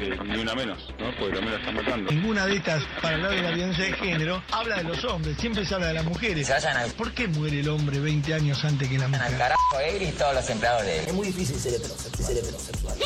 [0.00, 1.10] ni una menos, ¿no?
[1.18, 2.10] Porque también la están matando.
[2.12, 5.64] Ninguna de estas, para hablar de la violencia de género, habla de los hombres, siempre
[5.66, 6.46] se habla de las mujeres.
[6.46, 9.38] Se vayan al, ¿Por qué muere el hombre 20 años antes que la al mujer?
[9.38, 11.04] carajo él y todos los empleados de él.
[11.08, 12.26] Es muy difícil ser heterosexual.
[12.26, 12.98] Ser heterosexual.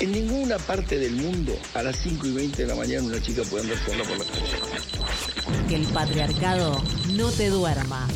[0.00, 3.42] En ninguna parte del mundo a las 5 y 20 de la mañana una chica
[3.50, 5.66] puede andar sola por la calle.
[5.68, 6.80] Que el patriarcado
[7.14, 8.06] no te duerma.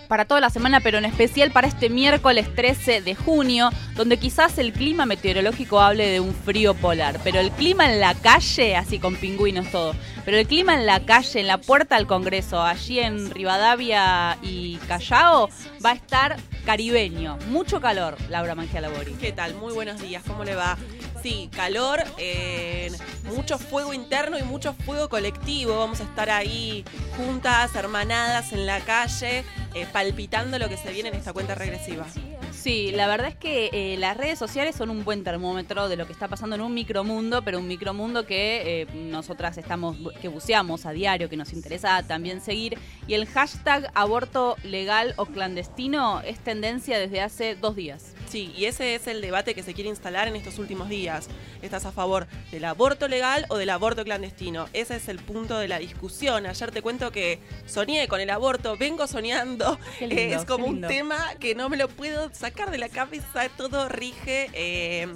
[0.08, 4.58] para toda la semana, pero en especial para este miércoles 13 de junio, donde quizás
[4.58, 8.98] el clima meteorológico hable de un frío polar, pero el clima en la calle, así
[8.98, 9.94] con pingüinos todo,
[10.24, 14.76] pero el clima en la calle, en la puerta del Congreso, allí en Rivadavia y
[14.88, 15.48] Callao,
[15.84, 17.38] va a estar caribeño.
[17.48, 19.12] Mucho calor, Laura Mangia Labori.
[19.12, 19.54] ¿Qué tal?
[19.54, 20.76] Muy buenos días, ¿cómo le va?
[21.24, 22.92] Sí, calor, eh,
[23.34, 25.78] mucho fuego interno y mucho fuego colectivo.
[25.78, 26.84] Vamos a estar ahí
[27.16, 29.42] juntas, hermanadas en la calle,
[29.72, 32.04] eh, palpitando lo que se viene en esta cuenta regresiva.
[32.52, 36.06] Sí, la verdad es que eh, las redes sociales son un buen termómetro de lo
[36.06, 40.92] que está pasando en un micromundo, pero un micromundo que nosotras estamos, que buceamos a
[40.92, 42.76] diario, que nos interesa también seguir.
[43.06, 48.12] Y el hashtag aborto legal o clandestino es tendencia desde hace dos días.
[48.28, 51.28] Sí, y ese es el debate que se quiere instalar en estos últimos días.
[51.62, 54.66] ¿Estás a favor del aborto legal o del aborto clandestino?
[54.72, 56.46] Ese es el punto de la discusión.
[56.46, 59.78] Ayer te cuento que soñé con el aborto, vengo soñando.
[60.00, 63.48] Lindo, Eh, es como un tema que no me lo puedo sacar de la cabeza.
[63.56, 65.06] Todo rige eh,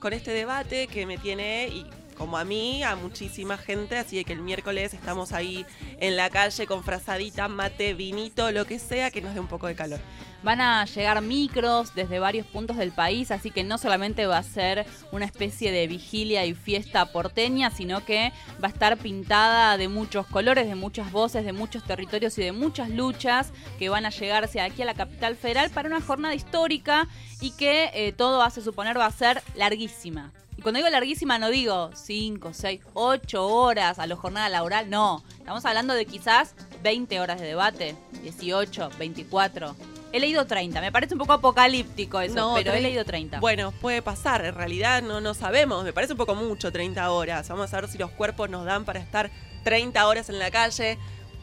[0.00, 4.32] con este debate que me tiene y como a mí, a muchísima gente, así que
[4.32, 5.64] el miércoles estamos ahí
[6.00, 9.68] en la calle con frazadita, mate, vinito, lo que sea que nos dé un poco
[9.68, 10.00] de calor.
[10.42, 14.42] Van a llegar micros desde varios puntos del país, así que no solamente va a
[14.42, 18.32] ser una especie de vigilia y fiesta porteña, sino que
[18.62, 22.52] va a estar pintada de muchos colores, de muchas voces, de muchos territorios y de
[22.52, 27.08] muchas luchas que van a llegarse aquí a la capital federal para una jornada histórica
[27.40, 30.32] y que eh, todo hace suponer va a ser larguísima.
[30.56, 35.22] Y cuando digo larguísima no digo 5, 6, 8 horas a la jornada laboral, no.
[35.38, 39.97] Estamos hablando de quizás 20 horas de debate, 18, 24.
[40.12, 43.40] He leído 30, me parece un poco apocalíptico eso, No, pero he leído 30.
[43.40, 47.48] Bueno, puede pasar, en realidad no, no sabemos, me parece un poco mucho 30 horas.
[47.48, 49.30] Vamos a ver si los cuerpos nos dan para estar
[49.64, 50.96] 30 horas en la calle.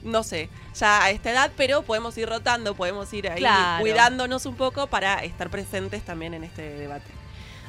[0.03, 3.81] No sé, ya a esta edad, pero podemos ir rotando, podemos ir ahí Claro.
[3.81, 7.11] cuidándonos un poco para estar presentes también en este debate.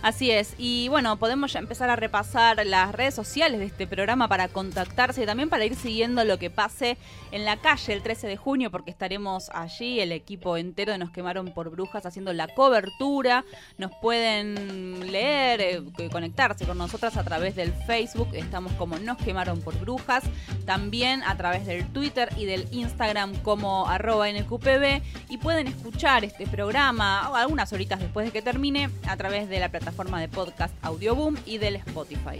[0.02, 4.28] Así es, y bueno, podemos ya empezar a repasar las redes sociales de este programa
[4.28, 6.96] para contactarse y también para ir siguiendo lo que pase
[7.32, 11.10] en la calle el 13 de junio, porque estaremos allí, el equipo entero de Nos
[11.10, 13.44] Quemaron por Brujas, haciendo la cobertura.
[13.78, 15.82] Nos pueden leer, eh,
[16.12, 20.24] conectarse con nosotras a través del Facebook, estamos como Nos Quemaron por Brujas,
[20.66, 26.46] también a través del Twitter y del Instagram como arroba NQPB, y pueden escuchar este
[26.46, 31.36] programa algunas horitas después de que termine a través de la plataforma de podcast Audioboom
[31.46, 32.38] y del Spotify.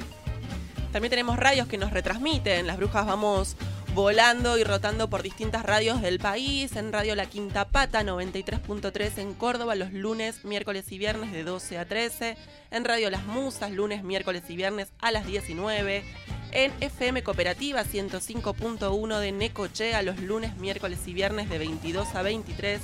[0.93, 2.67] También tenemos radios que nos retransmiten.
[2.67, 3.57] Las brujas vamos
[3.95, 6.75] volando y rotando por distintas radios del país.
[6.75, 11.79] En Radio La Quinta Pata 93.3 en Córdoba los lunes, miércoles y viernes de 12
[11.79, 12.37] a 13.
[12.71, 16.05] En Radio Las Musas lunes, miércoles y viernes a las 19.
[16.53, 22.81] En FM Cooperativa 105.1 de Necochea los lunes, miércoles y viernes de 22 a 23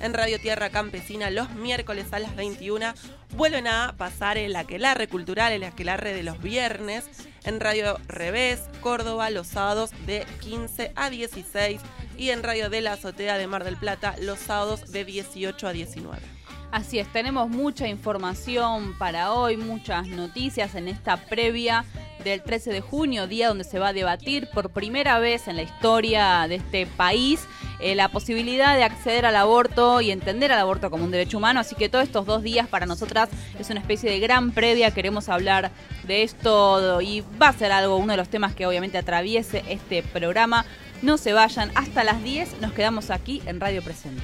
[0.00, 2.94] en Radio Tierra Campesina los miércoles a las 21.
[3.36, 7.04] Vuelven a pasar el aquelarre cultural, el aquelarre de los viernes,
[7.44, 11.80] en Radio Revés, Córdoba, los sábados de 15 a 16
[12.16, 15.72] y en Radio de la Azotea de Mar del Plata los sábados de 18 a
[15.72, 16.34] 19.
[16.74, 21.84] Así es, tenemos mucha información para hoy, muchas noticias en esta previa
[22.24, 25.62] del 13 de junio, día donde se va a debatir por primera vez en la
[25.62, 27.46] historia de este país
[27.84, 31.60] eh, la posibilidad de acceder al aborto y entender al aborto como un derecho humano.
[31.60, 33.28] Así que todos estos dos días para nosotras
[33.58, 34.90] es una especie de gran previa.
[34.90, 35.70] Queremos hablar
[36.06, 40.02] de esto y va a ser algo, uno de los temas que obviamente atraviese este
[40.02, 40.64] programa.
[41.02, 44.22] No se vayan, hasta las 10 nos quedamos aquí en Radio Presente.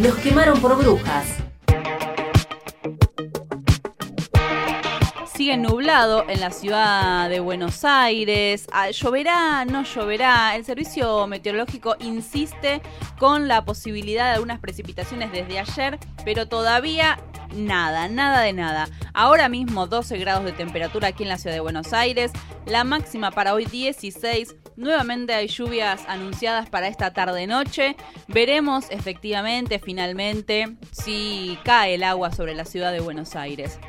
[0.00, 1.41] Nos quemaron por brujas.
[5.42, 8.68] Sigue nublado en la ciudad de Buenos Aires.
[8.70, 9.64] Ah, ¿Lloverá?
[9.64, 10.54] ¿No lloverá?
[10.54, 12.80] El servicio meteorológico insiste
[13.18, 17.18] con la posibilidad de algunas precipitaciones desde ayer, pero todavía
[17.56, 18.88] nada, nada de nada.
[19.14, 22.30] Ahora mismo 12 grados de temperatura aquí en la ciudad de Buenos Aires.
[22.64, 24.54] La máxima para hoy 16.
[24.76, 27.96] Nuevamente hay lluvias anunciadas para esta tarde-noche.
[28.28, 33.80] Veremos efectivamente, finalmente, si cae el agua sobre la ciudad de Buenos Aires.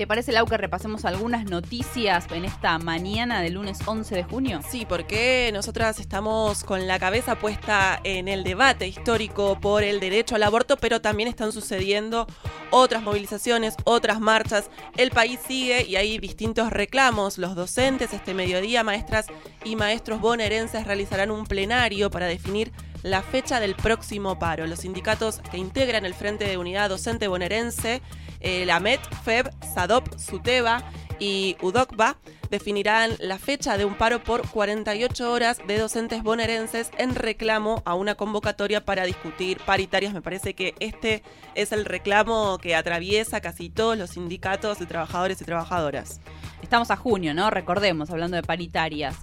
[0.00, 4.60] ¿Te parece, Lau, que repasemos algunas noticias en esta mañana del lunes 11 de junio?
[4.66, 10.36] Sí, porque nosotras estamos con la cabeza puesta en el debate histórico por el derecho
[10.36, 12.26] al aborto, pero también están sucediendo
[12.70, 14.70] otras movilizaciones, otras marchas.
[14.96, 17.36] El país sigue y hay distintos reclamos.
[17.36, 19.26] Los docentes este mediodía, maestras
[19.66, 22.72] y maestros bonaerenses realizarán un plenario para definir
[23.02, 24.66] la fecha del próximo paro.
[24.66, 28.00] Los sindicatos que integran el Frente de Unidad Docente Bonaerense,
[28.40, 30.82] eh, la MET, FEB, SADOP, SUTEBA
[31.18, 32.16] y UDOCBA
[32.50, 37.94] definirán la fecha de un paro por 48 horas de docentes bonaerenses en reclamo a
[37.94, 40.12] una convocatoria para discutir paritarias.
[40.12, 41.22] Me parece que este
[41.54, 46.20] es el reclamo que atraviesa casi todos los sindicatos de trabajadores y trabajadoras.
[46.62, 47.50] Estamos a junio, ¿no?
[47.50, 49.16] Recordemos, hablando de paritarias.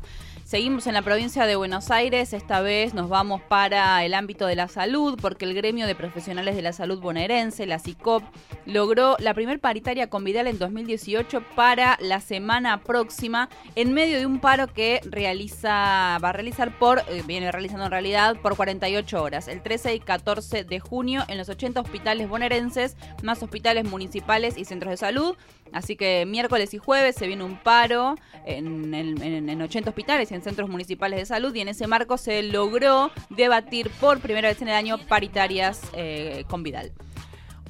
[0.48, 4.56] Seguimos en la provincia de Buenos Aires, esta vez nos vamos para el ámbito de
[4.56, 8.24] la salud, porque el gremio de profesionales de la salud bonaerense, la CICOP,
[8.66, 14.25] logró la primer paritaria con Vidal en 2018 para la semana próxima, en medio de
[14.25, 19.22] un paro que realiza, va a realizar por, eh, viene realizando en realidad por 48
[19.22, 24.58] horas, el 13 y 14 de junio en los 80 hospitales bonaerenses, más hospitales municipales
[24.58, 25.36] y centros de salud.
[25.74, 30.32] Así que miércoles y jueves se viene un paro en, el- en- en 80 hospitales
[30.32, 34.50] y en centros municipales de salud y en ese marco se logró debatir por primera
[34.50, 36.92] vez en el año paritarias eh, con Vidal.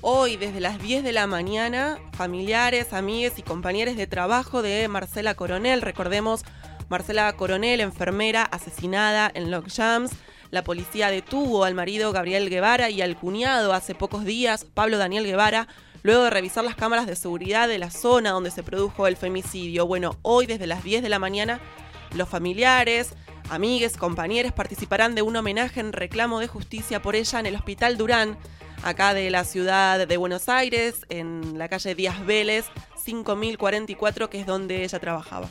[0.01, 5.33] Hoy, desde las 10 de la mañana, familiares, amigues y compañeros de trabajo de Marcela
[5.33, 6.43] Coronel, recordemos,
[6.87, 10.11] Marcela Coronel, enfermera, asesinada en Lock Jams.
[10.51, 15.25] La policía detuvo al marido Gabriel Guevara y al cuñado hace pocos días, Pablo Daniel
[15.25, 15.67] Guevara,
[16.07, 19.85] luego de revisar las cámaras de seguridad de la zona donde se produjo el femicidio.
[19.85, 21.59] Bueno, hoy desde las 10 de la mañana,
[22.15, 23.09] los familiares,
[23.49, 27.97] amigues, compañeros participarán de un homenaje en reclamo de justicia por ella en el Hospital
[27.97, 28.37] Durán,
[28.83, 32.67] acá de la ciudad de Buenos Aires, en la calle Díaz Vélez,
[33.03, 35.49] 5044, que es donde ella trabajaba.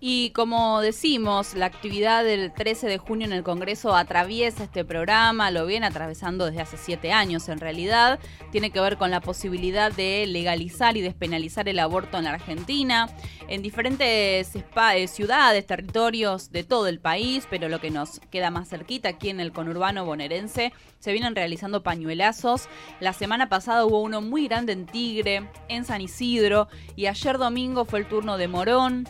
[0.00, 5.50] Y como decimos, la actividad del 13 de junio en el Congreso atraviesa este programa,
[5.50, 8.20] lo viene atravesando desde hace siete años en realidad.
[8.52, 13.08] Tiene que ver con la posibilidad de legalizar y despenalizar el aborto en la Argentina,
[13.48, 18.68] en diferentes eh, ciudades, territorios de todo el país, pero lo que nos queda más
[18.68, 22.68] cerquita aquí en el conurbano bonaerense, se vienen realizando pañuelazos.
[23.00, 27.84] La semana pasada hubo uno muy grande en Tigre, en San Isidro, y ayer domingo
[27.84, 29.08] fue el turno de Morón,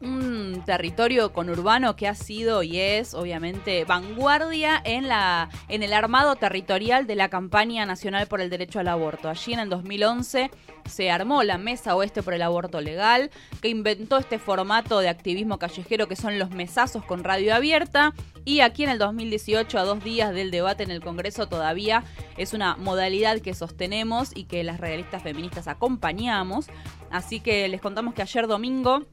[0.00, 6.36] un territorio conurbano que ha sido y es obviamente vanguardia en la en el armado
[6.36, 9.28] territorial de la campaña nacional por el derecho al aborto.
[9.28, 10.50] Allí en el 2011
[10.86, 13.30] se armó la Mesa Oeste por el aborto legal,
[13.60, 18.14] que inventó este formato de activismo callejero que son los mesazos con radio abierta
[18.44, 22.04] y aquí en el 2018 a dos días del debate en el Congreso todavía
[22.38, 26.66] es una modalidad que sostenemos y que las realistas feministas acompañamos.
[27.10, 29.04] Así que les contamos que ayer domingo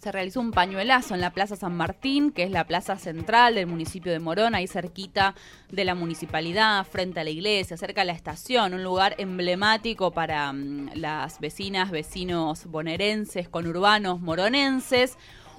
[0.00, 3.66] se realizó un pañuelazo en la Plaza San Martín, que es la plaza central del
[3.66, 5.34] municipio de Morón, ahí cerquita
[5.70, 10.52] de la municipalidad, frente a la iglesia, cerca de la estación, un lugar emblemático para
[10.52, 15.16] mm, las vecinas, vecinos bonaerenses, conurbanos, moronenses.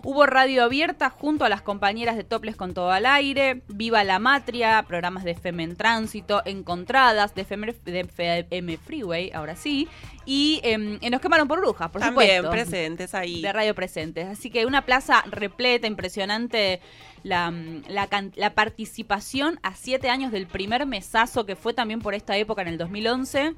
[0.09, 4.19] Hubo radio abierta junto a las compañeras de Toples con todo al aire, Viva la
[4.19, 9.89] Matria, programas de FM en Tránsito, Encontradas, de FM, de FM Freeway, ahora sí,
[10.25, 12.51] y em, Nos quemaron por brujas, por También supuesto.
[12.51, 13.41] presentes ahí.
[13.41, 14.27] De radio presentes.
[14.27, 16.79] Así que una plaza repleta, impresionante
[17.23, 17.81] la, mm,
[18.37, 22.69] la participación a siete años del primer mesazo que fue también por esta época en
[22.69, 23.55] el 2011,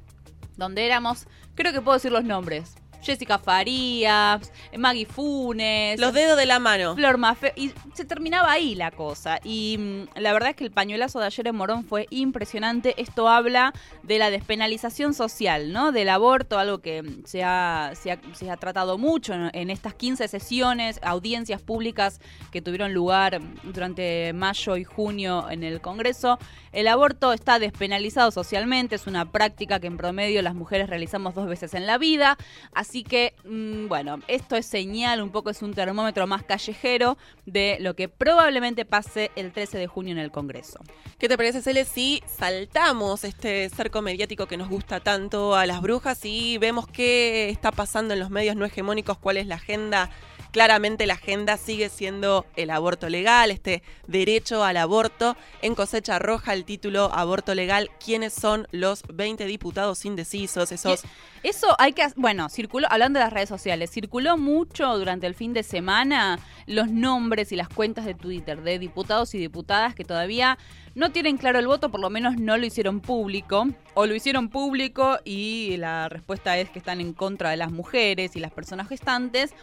[0.57, 2.73] donde éramos, creo que puedo decir los nombres.
[3.01, 6.95] Jessica Farías, Maggie Funes, Los dedos de la mano.
[6.95, 9.39] Flor Mafe, y se terminaba ahí la cosa.
[9.43, 12.95] Y mm, la verdad es que el pañuelazo de ayer en Morón fue impresionante.
[13.01, 15.91] Esto habla de la despenalización social, ¿no?
[15.91, 19.69] Del aborto, algo que mm, se ha, se ha, se ha tratado mucho en, en
[19.69, 22.19] estas 15 sesiones, audiencias públicas
[22.51, 26.37] que tuvieron lugar durante mayo y junio en el Congreso.
[26.71, 31.47] El aborto está despenalizado socialmente, es una práctica que en promedio las mujeres realizamos dos
[31.47, 32.37] veces en la vida.
[32.73, 37.77] Así que, mm, bueno, esto es señal, un poco es un termómetro más callejero de
[37.79, 40.79] lo que probablemente pase el 13 de junio en el Congreso.
[41.17, 45.81] ¿Qué te parece, Cele, si saltamos este cerco mediático que nos gusta tanto a las
[45.81, 50.09] brujas y vemos qué está pasando en los medios no hegemónicos, cuál es la agenda?
[50.51, 55.37] Claramente la agenda sigue siendo el aborto legal, este derecho al aborto.
[55.61, 60.71] En cosecha roja el título Aborto legal, ¿quiénes son los 20 diputados indecisos?
[60.71, 65.53] Eso hay que, bueno, circuló, hablando de las redes sociales, circuló mucho durante el fin
[65.53, 70.57] de semana los nombres y las cuentas de Twitter de diputados y diputadas que todavía
[70.95, 74.49] no tienen claro el voto, por lo menos no lo hicieron público, o lo hicieron
[74.49, 78.89] público y la respuesta es que están en contra de las mujeres y las personas
[78.89, 79.53] gestantes.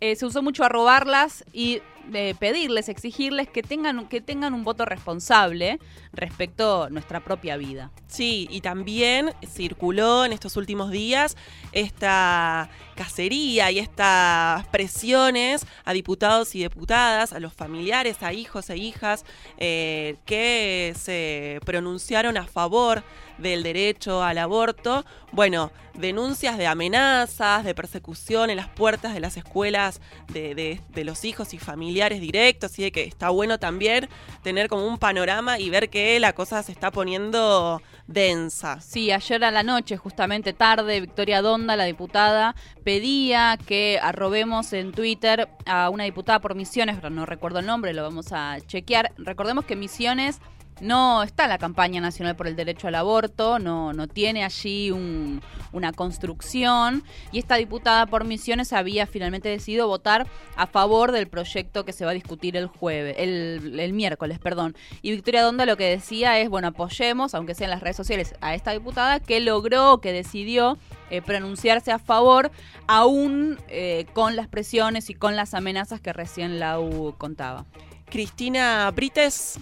[0.00, 1.80] Eh, se usó mucho a robarlas y
[2.12, 5.78] eh, pedirles, exigirles que tengan, que tengan un voto responsable
[6.12, 7.90] respecto a nuestra propia vida.
[8.08, 11.36] Sí, y también circuló en estos últimos días
[11.72, 18.76] esta cacería y estas presiones a diputados y diputadas, a los familiares, a hijos e
[18.76, 19.24] hijas
[19.56, 23.02] eh, que se pronunciaron a favor
[23.38, 25.04] del derecho al aborto.
[25.32, 30.00] Bueno, denuncias de amenazas, de persecución en las puertas de las escuelas
[30.32, 34.08] de, de- los hijos y familiares directos, y de que está bueno también
[34.42, 38.80] tener como un panorama y ver que la cosa se está poniendo densa.
[38.80, 44.92] Sí, ayer a la noche, justamente tarde, Victoria Donda, la diputada, pedía que arrobemos en
[44.92, 49.12] Twitter a una diputada por Misiones, pero no recuerdo el nombre, lo vamos a chequear.
[49.18, 50.40] Recordemos que Misiones
[50.80, 55.40] no está la campaña nacional por el derecho al aborto, no, no tiene allí un-
[55.72, 57.02] una construcción
[57.32, 60.26] y esta diputada por Misiones había finalmente decidido votar
[60.56, 64.76] a favor del proyecto que se va a discutir el jueves, el, el miércoles, perdón.
[65.02, 68.34] Y Victoria Donda lo que decía es, bueno, apoyemos, aunque sea en las redes sociales,
[68.40, 70.76] a esta diputada que logró, que decidió
[71.10, 72.50] eh, pronunciarse a favor,
[72.86, 77.64] aún eh, con las presiones y con las amenazas que recién Lau contaba.
[78.06, 79.58] Cristina Brites.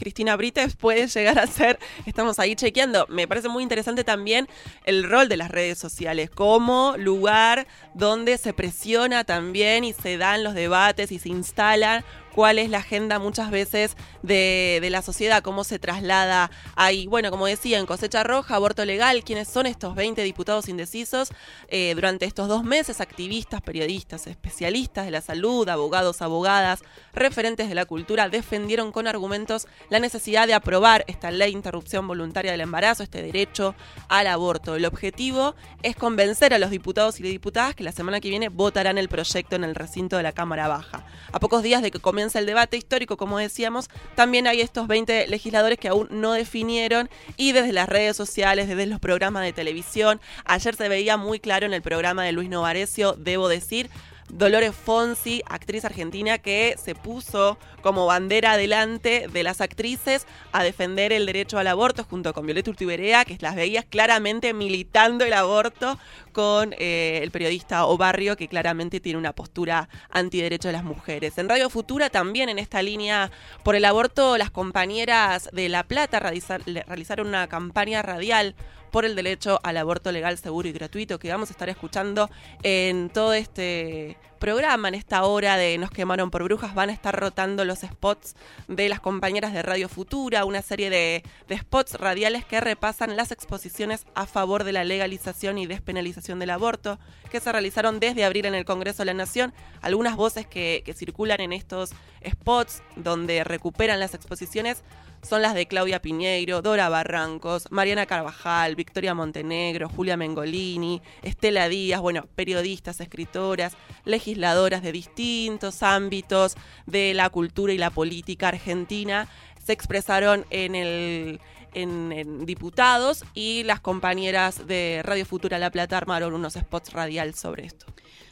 [0.00, 4.48] Cristina Brites puede llegar a ser, estamos ahí chequeando, me parece muy interesante también
[4.84, 10.42] el rol de las redes sociales como lugar donde se presiona también y se dan
[10.42, 12.02] los debates y se instalan
[12.40, 17.06] cuál es la agenda muchas veces de, la sociedad, cómo se traslada ahí.
[17.06, 21.32] Bueno, como decía, en cosecha roja, aborto legal, quiénes son estos 20 diputados indecisos
[21.68, 26.80] eh, durante estos dos meses, activistas, periodistas, especialistas de la salud, abogados, abogadas,
[27.12, 32.08] referentes de la cultura, defendieron con argumentos la necesidad de aprobar esta ley de interrupción
[32.08, 33.74] voluntaria del embarazo, este derecho
[34.08, 34.76] al aborto.
[34.76, 38.96] El objetivo es convencer a los diputados y diputadas que la semana que viene votarán
[38.96, 41.04] el proyecto en el recinto de la Cámara Baja.
[41.32, 45.26] A pocos días de que comience el debate histórico, como decíamos, también hay estos 20
[45.28, 50.20] legisladores que aún no definieron y desde las redes sociales, desde los programas de televisión,
[50.44, 53.90] ayer se veía muy claro en el programa de Luis Novarecio, debo decir,
[54.32, 61.12] Dolores Fonsi, actriz argentina que se puso como bandera delante de las actrices a defender
[61.12, 65.98] el derecho al aborto junto con Violeta Urtiberea, que las veías claramente militando el aborto
[66.30, 71.36] con eh, el periodista Obarrio, que claramente tiene una postura antiderecho de las mujeres.
[71.38, 73.30] En Radio Futura también en esta línea
[73.62, 78.54] por el aborto, las compañeras de La Plata realizaron una campaña radial
[78.90, 82.28] por el derecho al aborto legal, seguro y gratuito que vamos a estar escuchando
[82.62, 87.14] en todo este programa, en esta hora de Nos quemaron por brujas, van a estar
[87.14, 88.34] rotando los spots
[88.66, 93.30] de las compañeras de Radio Futura, una serie de, de spots radiales que repasan las
[93.30, 96.98] exposiciones a favor de la legalización y despenalización del aborto
[97.30, 99.52] que se realizaron desde abril en el Congreso de la Nación.
[99.82, 101.90] Algunas voces que, que circulan en estos
[102.28, 104.82] spots donde recuperan las exposiciones
[105.22, 112.00] son las de Claudia Piñeiro, Dora Barrancos, Mariana Carvajal, Victoria Montenegro, Julia Mengolini, Estela Díaz,
[112.00, 119.28] bueno, periodistas, escritoras, legisladoras de distintos ámbitos de la cultura y la política argentina,
[119.64, 121.40] se expresaron en el
[121.74, 127.66] en, diputados y las compañeras de Radio Futura La Plata armaron unos spots radial sobre
[127.66, 127.86] esto.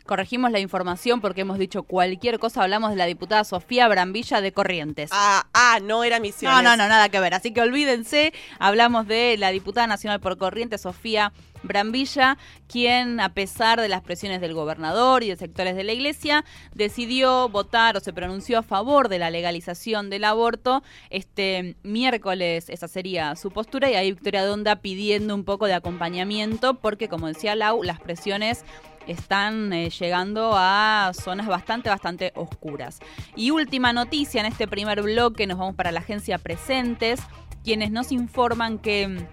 [0.09, 2.62] Corregimos la información porque hemos dicho cualquier cosa.
[2.62, 5.11] Hablamos de la diputada Sofía Brambilla de Corrientes.
[5.12, 6.50] Ah, ah, no era misión.
[6.50, 7.35] No, no, no, nada que ver.
[7.35, 8.33] Así que olvídense.
[8.59, 12.38] Hablamos de la diputada nacional por Corrientes, Sofía Brambilla,
[12.69, 16.42] quien, a pesar de las presiones del gobernador y de sectores de la iglesia,
[16.73, 20.83] decidió votar o se pronunció a favor de la legalización del aborto.
[21.11, 26.73] Este miércoles esa sería su postura y ahí Victoria Donda pidiendo un poco de acompañamiento
[26.73, 28.64] porque, como decía Lau, las presiones
[29.09, 33.01] están eh, llegando a zonas bastante, bastante oscuras.
[33.35, 37.21] Y última noticia en este primer bloque, nos vamos para la agencia Presentes,
[37.64, 39.27] quienes nos informan que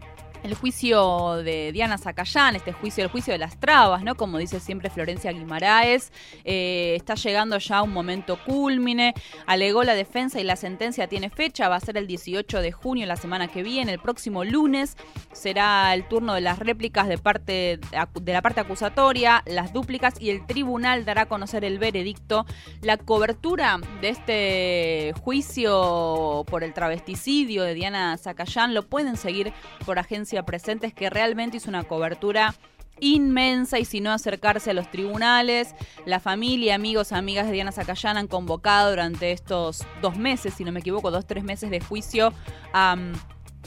[0.45, 4.15] el juicio de Diana Zacayán, este juicio, el juicio de las trabas, ¿no?
[4.15, 6.11] Como dice siempre Florencia Guimaraes,
[6.43, 9.15] eh, está llegando ya un momento cúlmine,
[9.47, 13.07] alegó la defensa y la sentencia tiene fecha, va a ser el 18 de junio,
[13.07, 14.97] la semana que viene, el próximo lunes
[15.33, 17.79] será el turno de las réplicas de parte
[18.21, 22.45] de la parte acusatoria, las dúplicas y el tribunal dará a conocer el veredicto.
[22.81, 29.53] La cobertura de este juicio por el travesticidio de Diana Zacayán lo pueden seguir
[29.85, 32.55] por agencia Presentes, que realmente hizo una cobertura
[32.99, 35.75] inmensa y si no acercarse a los tribunales.
[36.05, 40.71] La familia, amigos, amigas de Diana Zacayán han convocado durante estos dos meses, si no
[40.71, 42.33] me equivoco, dos, tres meses de juicio
[42.73, 43.13] a mm,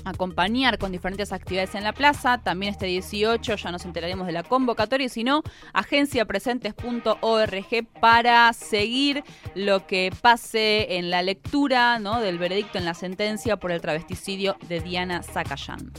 [0.04, 2.38] acompañar con diferentes actividades en la plaza.
[2.38, 5.42] También este 18 ya nos enteraremos de la convocatoria, sino
[5.74, 9.22] agenciapresentes.org para seguir
[9.54, 12.20] lo que pase en la lectura ¿no?
[12.20, 15.92] del veredicto en la sentencia por el travesticidio de Diana Zacayán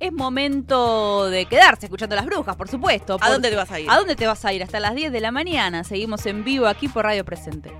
[0.00, 3.16] es momento de quedarse escuchando las brujas, por supuesto.
[3.20, 3.90] ¿A dónde te vas a ir?
[3.90, 4.62] ¿A dónde te vas a ir?
[4.62, 5.84] Hasta las 10 de la mañana.
[5.84, 7.72] Seguimos en vivo aquí por Radio Presente.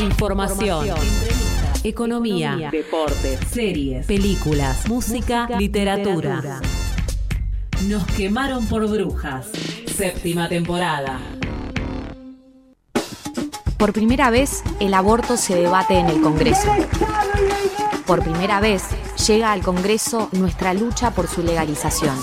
[0.00, 0.88] Información.
[1.84, 6.60] Economía, deportes, series, películas, música, literatura.
[7.88, 9.50] Nos quemaron por brujas.
[9.86, 11.20] Séptima temporada.
[13.82, 16.72] Por primera vez, el aborto se debate en el Congreso.
[18.06, 18.84] Por primera vez,
[19.26, 22.14] llega al Congreso nuestra lucha por su legalización.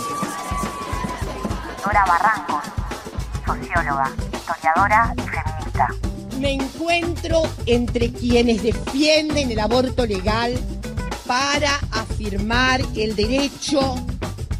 [1.83, 2.63] Dora Barrancos,
[3.45, 5.87] socióloga, historiadora y feminista.
[6.39, 10.57] Me encuentro entre quienes defienden el aborto legal
[11.27, 13.97] para afirmar el derecho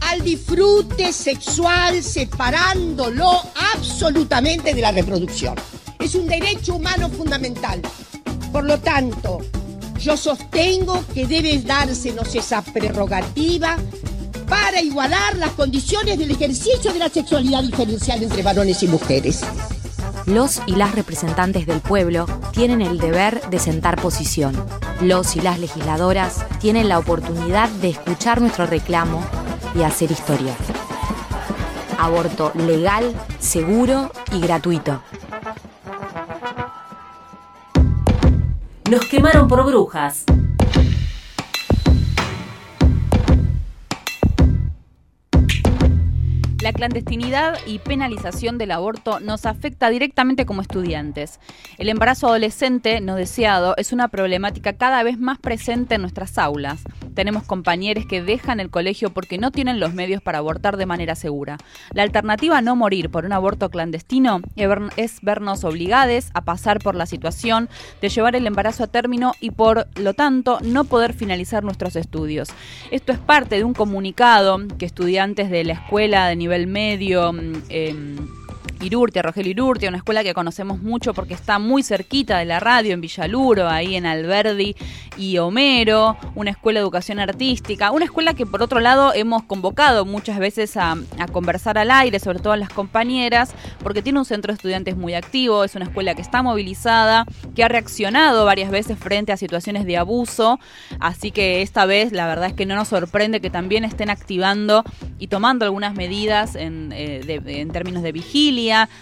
[0.01, 3.41] al disfrute sexual separándolo
[3.73, 5.55] absolutamente de la reproducción
[5.99, 7.81] es un derecho humano fundamental.
[8.51, 9.39] Por lo tanto,
[9.99, 13.77] yo sostengo que debe dársenos esa prerrogativa
[14.47, 19.41] para igualar las condiciones del ejercicio de la sexualidad diferencial entre varones y mujeres.
[20.25, 24.55] Los y las representantes del pueblo tienen el deber de sentar posición.
[25.01, 29.23] Los y las legisladoras tienen la oportunidad de escuchar nuestro reclamo
[29.75, 30.55] y hacer historia.
[31.97, 35.01] Aborto legal, seguro y gratuito.
[38.89, 40.25] Nos quemaron por brujas.
[46.69, 51.39] La clandestinidad y penalización del aborto nos afecta directamente como estudiantes.
[51.79, 56.83] El embarazo adolescente no deseado es una problemática cada vez más presente en nuestras aulas.
[57.15, 61.15] Tenemos compañeros que dejan el colegio porque no tienen los medios para abortar de manera
[61.15, 61.57] segura.
[61.91, 64.41] La alternativa a no morir por un aborto clandestino
[64.95, 67.67] es vernos obligados a pasar por la situación
[67.99, 72.49] de llevar el embarazo a término y por lo tanto no poder finalizar nuestros estudios.
[72.91, 77.33] Esto es parte de un comunicado que estudiantes de la escuela de nivel nivel medio.
[77.69, 77.95] Eh,
[78.81, 82.93] Irurtia, Rogelio Irurtia, una escuela que conocemos mucho porque está muy cerquita de la radio
[82.93, 84.75] en Villaluro, ahí en Alberdi
[85.17, 90.05] y Homero, una escuela de educación artística, una escuela que por otro lado hemos convocado
[90.05, 90.95] muchas veces a,
[91.31, 93.53] conversar al aire, sobre todo a las compañeras,
[93.83, 97.63] porque tiene un centro de estudiantes muy activo, es una escuela que está movilizada, que
[97.63, 100.59] ha reaccionado varias veces frente a situaciones de abuso,
[100.99, 104.83] así que esta vez la verdad es que no nos sorprende que también estén activando
[105.19, 108.58] y tomando algunas medidas en, eh, términos de vigilia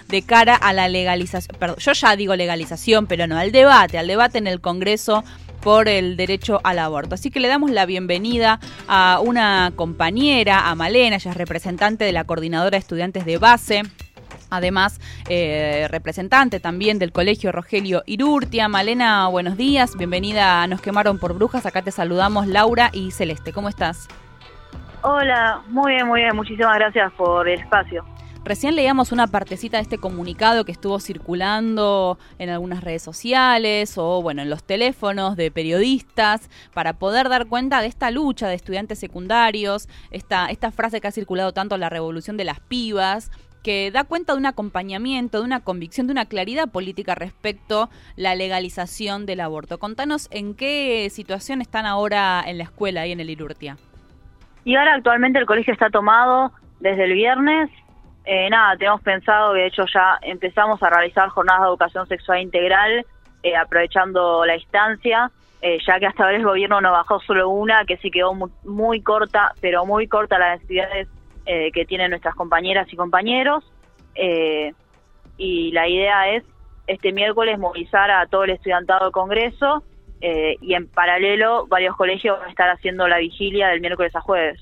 [0.08, 4.08] de cara a la legalización, perdón, yo ya digo legalización, pero no, al debate, al
[4.08, 5.24] debate en el Congreso
[5.62, 7.16] por el derecho al aborto.
[7.16, 12.12] Así que le damos la bienvenida a una compañera, a Malena, ella es representante de
[12.12, 13.84] la Coordinadora de Estudiantes de Base.
[14.50, 18.70] Además, eh, representante también del Colegio Rogelio Irurtia.
[18.70, 21.66] Malena, buenos días, bienvenida a Nos quemaron por brujas.
[21.66, 23.52] Acá te saludamos Laura y Celeste.
[23.52, 24.08] ¿Cómo estás?
[25.02, 26.36] Hola, muy bien, muy bien.
[26.36, 28.06] Muchísimas gracias por el espacio.
[28.48, 34.22] Recién leíamos una partecita de este comunicado que estuvo circulando en algunas redes sociales o
[34.22, 39.00] bueno, en los teléfonos de periodistas para poder dar cuenta de esta lucha de estudiantes
[39.00, 43.32] secundarios, esta, esta frase que ha circulado tanto la revolución de las pibas,
[43.64, 48.34] que da cuenta de un acompañamiento, de una convicción, de una claridad política respecto la
[48.34, 49.78] legalización del aborto.
[49.78, 53.76] Contanos en qué situación están ahora en la escuela y en el Irurtia.
[54.64, 57.70] Y ahora actualmente el colegio está tomado desde el viernes
[58.30, 62.42] eh, nada, tenemos pensado que de hecho ya empezamos a realizar jornadas de educación sexual
[62.42, 63.06] integral,
[63.42, 67.86] eh, aprovechando la instancia, eh, ya que hasta ahora el gobierno nos bajó solo una,
[67.86, 68.34] que sí quedó
[68.66, 71.08] muy, corta, pero muy corta las necesidades
[71.46, 73.64] que tienen nuestras compañeras y compañeros.
[75.38, 76.44] y la idea es
[76.88, 79.84] este miércoles movilizar a todo el estudiantado del Congreso
[80.20, 84.60] y en paralelo varios colegios van a estar haciendo la vigilia del miércoles a jueves.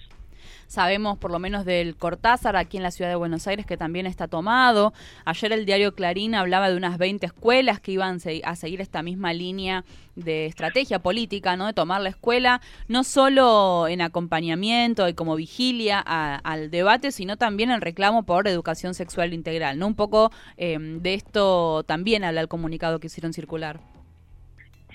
[0.67, 4.05] Sabemos por lo menos del Cortázar aquí en la ciudad de Buenos Aires que también
[4.05, 4.93] está tomado.
[5.25, 9.33] Ayer el diario Clarín hablaba de unas 20 escuelas que iban a seguir esta misma
[9.33, 11.67] línea de estrategia política, ¿no?
[11.67, 17.71] De tomar la escuela, no solo en acompañamiento y como vigilia al debate, sino también
[17.71, 19.87] en reclamo por educación sexual integral, ¿no?
[19.87, 23.94] Un poco eh, de esto también habla el comunicado que hicieron circular.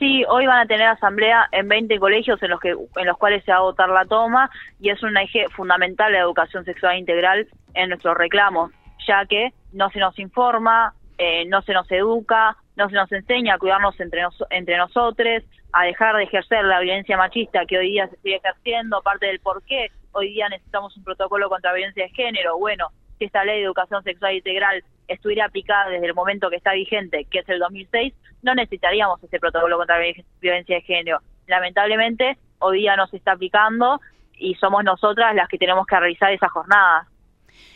[0.00, 3.44] Sí, hoy van a tener asamblea en 20 colegios en los que en los cuales
[3.44, 7.46] se va a votar la toma y es un eje fundamental la educación sexual integral
[7.74, 8.72] en nuestros reclamos,
[9.06, 13.56] ya que no se nos informa, eh, no se nos educa, no se nos enseña
[13.56, 15.42] a cuidarnos entre, entre nosotros,
[15.74, 19.40] a dejar de ejercer la violencia machista que hoy día se sigue ejerciendo, parte del
[19.40, 22.56] por qué hoy día necesitamos un protocolo contra violencia de género.
[22.56, 26.72] Bueno, si esta ley de educación sexual integral estuviera aplicada desde el momento que está
[26.72, 31.20] vigente, que es el 2006, no necesitaríamos ese protocolo contra la violencia de género.
[31.46, 34.00] Lamentablemente, hoy día no se está aplicando
[34.34, 37.06] y somos nosotras las que tenemos que realizar esa jornada.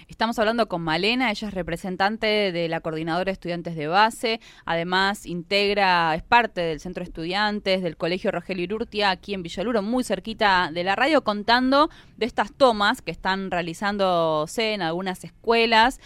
[0.08, 5.24] Estamos hablando con Malena, ella es representante de la Coordinadora de Estudiantes de Base, además
[5.24, 10.04] integra, es parte del Centro de Estudiantes del Colegio Rogelio Irurtia aquí en Villaluro, muy
[10.04, 11.88] cerquita de la radio, contando
[12.18, 16.00] de estas tomas que están realizándose en algunas escuelas,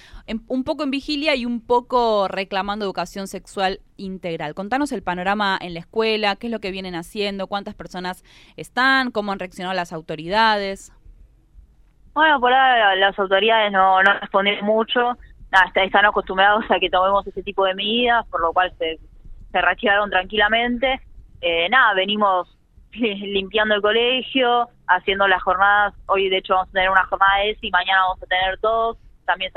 [0.46, 4.54] un poco en vigilia y un poco reclamando educación sexual integral.
[4.54, 8.22] Contanos el panorama en la escuela, qué es lo que vienen haciendo, cuántas personas
[8.56, 10.92] están, cómo han reaccionado las autoridades.
[12.18, 15.16] Bueno, por ahora las autoridades no, no respondieron mucho,
[15.52, 18.98] nada, están acostumbrados a que tomemos ese tipo de medidas, por lo cual se,
[19.52, 21.00] se reactivaron tranquilamente.
[21.40, 22.58] Eh, nada, venimos
[22.90, 27.50] limpiando el colegio, haciendo las jornadas, hoy de hecho vamos a tener una jornada de
[27.50, 29.52] ESI, mañana vamos a tener dos, también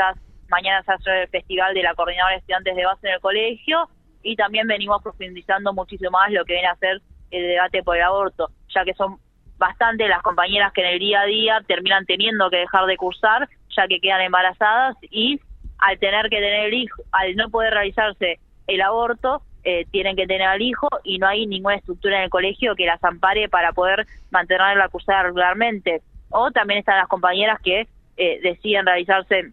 [0.48, 3.90] mañana se hace el festival de la coordinadora de estudiantes de base en el colegio.
[4.22, 8.04] Y también venimos profundizando muchísimo más lo que viene a ser el debate por el
[8.04, 9.18] aborto, ya que son
[9.62, 13.48] bastante las compañeras que en el día a día terminan teniendo que dejar de cursar
[13.78, 15.40] ya que quedan embarazadas y
[15.78, 20.26] al tener que tener el hijo, al no poder realizarse el aborto, eh, tienen que
[20.26, 23.72] tener al hijo y no hay ninguna estructura en el colegio que las ampare para
[23.72, 26.02] poder mantener la cursada regularmente.
[26.30, 29.52] O también están las compañeras que eh, deciden realizarse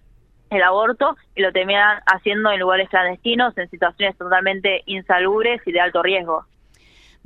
[0.49, 5.81] el aborto y lo terminan haciendo en lugares clandestinos, en situaciones totalmente insalubres y de
[5.81, 6.47] alto riesgo.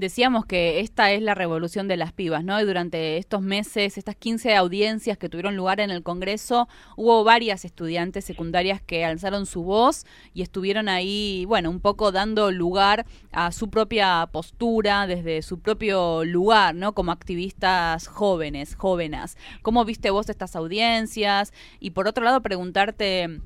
[0.02, 2.60] Decíamos que esta es la revolución de las pibas, ¿no?
[2.60, 7.64] Y durante estos meses, estas 15 audiencias que tuvieron lugar en el Congreso, hubo varias
[7.64, 13.52] estudiantes secundarias que alzaron su voz y estuvieron ahí, bueno, un poco dando lugar a
[13.52, 16.94] su propia postura desde su propio lugar, ¿no?
[16.94, 19.38] Como activistas jóvenes, jóvenes.
[19.62, 21.52] ¿Cómo viste vos estas audiencias?
[21.78, 23.40] Y por otro lado, preguntarte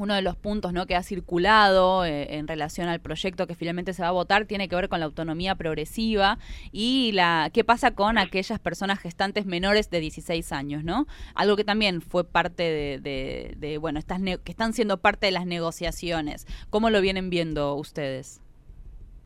[0.00, 0.86] uno de los puntos ¿no?
[0.86, 4.68] que ha circulado eh, en relación al proyecto que finalmente se va a votar tiene
[4.68, 6.38] que ver con la autonomía progresiva
[6.72, 11.06] y la qué pasa con aquellas personas gestantes menores de 16 años, ¿no?
[11.34, 12.62] Algo que también fue parte
[13.00, 16.46] de, bueno, estas que están siendo parte de las negociaciones.
[16.70, 18.40] ¿Cómo lo vienen viendo ustedes?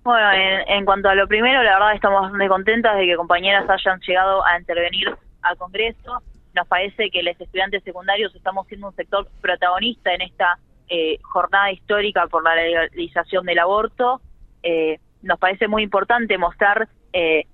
[0.02, 3.68] Bueno, en, en cuanto a lo primero, la verdad estamos bastante contentas de que compañeras
[3.68, 6.22] hayan llegado a intervenir al Congreso
[6.54, 11.72] nos parece que los estudiantes secundarios estamos siendo un sector protagonista en esta eh, jornada
[11.72, 14.20] histórica por la legalización del aborto.
[14.62, 17.46] Eh, nos parece muy importante mostrar eh,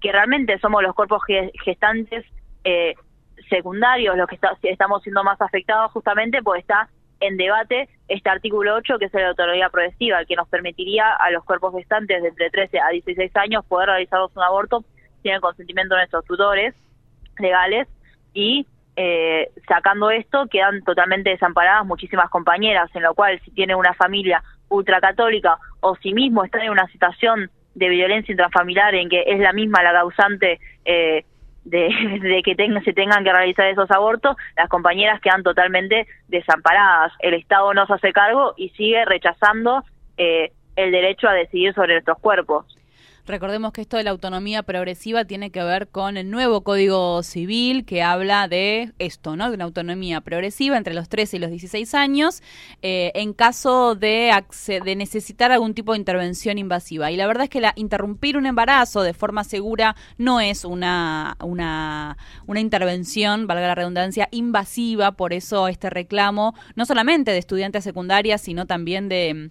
[0.00, 1.22] que realmente somos los cuerpos
[1.64, 2.24] gestantes
[3.48, 6.90] secundarios los que estamos siendo más afectados justamente porque está
[7.20, 11.44] en debate este artículo 8 que es la autonomía progresiva, que nos permitiría a los
[11.44, 14.84] cuerpos gestantes de entre 13 a 16 años poder realizar un aborto
[15.22, 16.74] sin el consentimiento de nuestros tutores
[17.38, 17.88] legales
[18.32, 23.94] y eh, sacando esto quedan totalmente desamparadas muchísimas compañeras, en lo cual si tiene una
[23.94, 29.38] familia ultracatólica o si mismo está en una situación de violencia intrafamiliar en que es
[29.38, 31.24] la misma la causante eh,
[31.64, 37.12] de, que se tengan que realizar esos abortos, las compañeras quedan totalmente desamparadas.
[37.20, 39.84] El Estado no se hace cargo y sigue rechazando
[40.16, 42.66] eh, el derecho a decidir sobre nuestros cuerpos.
[43.28, 47.84] Recordemos que esto de la autonomía progresiva tiene que ver con el nuevo Código Civil
[47.84, 49.50] que habla de esto, ¿no?
[49.50, 52.42] De una autonomía progresiva entre los 13 y los 16 años
[52.80, 54.32] eh, en caso de,
[54.82, 57.10] de necesitar algún tipo de intervención invasiva.
[57.10, 61.36] Y la verdad es que la, interrumpir un embarazo de forma segura no es una,
[61.44, 65.12] una, una intervención, valga la redundancia, invasiva.
[65.12, 69.50] Por eso este reclamo, no solamente de estudiantes secundarias, sino también de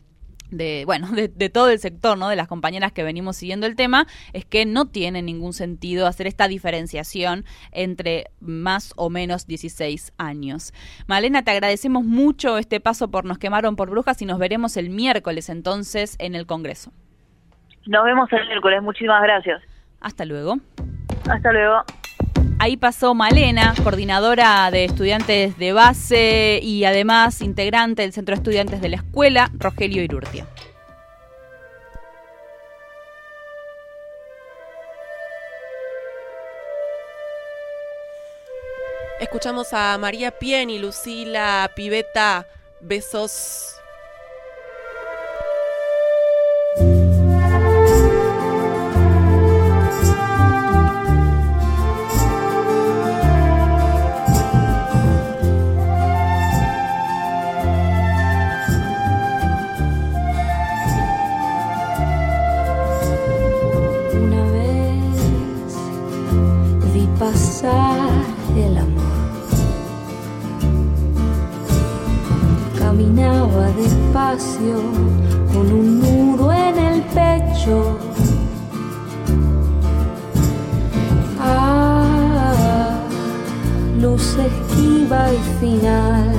[0.51, 4.07] de bueno de, todo el sector no de las compañeras que venimos siguiendo el tema
[4.33, 10.73] es que no tiene ningún sentido hacer esta diferenciación entre más o menos 16 años.
[11.07, 14.89] Malena te agradecemos mucho este paso por nos quemaron por brujas y nos veremos el
[14.89, 16.91] miércoles entonces en el Congreso.
[17.85, 18.81] Nos vemos el miércoles.
[18.81, 19.61] Muchísimas gracias.
[20.01, 20.57] Hasta luego.
[21.29, 21.83] Hasta luego
[22.67, 28.81] Ahí pasó Malena, coordinadora de estudiantes de base y además integrante del Centro de Estudiantes
[28.81, 30.45] de la Escuela, Rogelio Irurtia.
[39.21, 42.47] Escuchamos a María Pien y Lucila Piveta.
[42.81, 43.76] Besos.
[67.19, 69.03] El amor.
[72.77, 74.75] Caminaba despacio
[75.51, 77.97] con un nudo en el pecho.
[81.39, 82.99] Ah,
[83.99, 86.35] luz esquiva y final.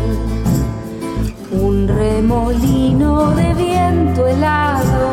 [1.61, 5.09] Un remolino de viento helado.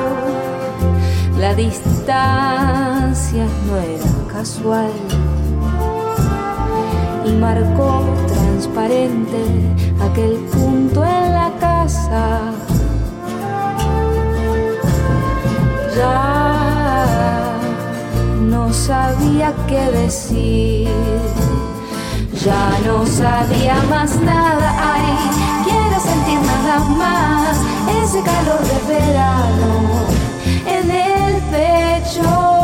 [1.40, 4.92] La distancia no era casual
[7.26, 9.42] y marcó transparente
[10.08, 12.52] aquel punto en la casa.
[15.96, 17.58] Ya
[18.42, 20.90] no sabía qué decir,
[22.44, 24.68] ya no sabía más nada.
[24.94, 25.08] Ay,
[25.64, 27.58] quiero sentir nada más
[28.04, 29.72] ese calor de verano
[30.68, 32.55] en el pecho.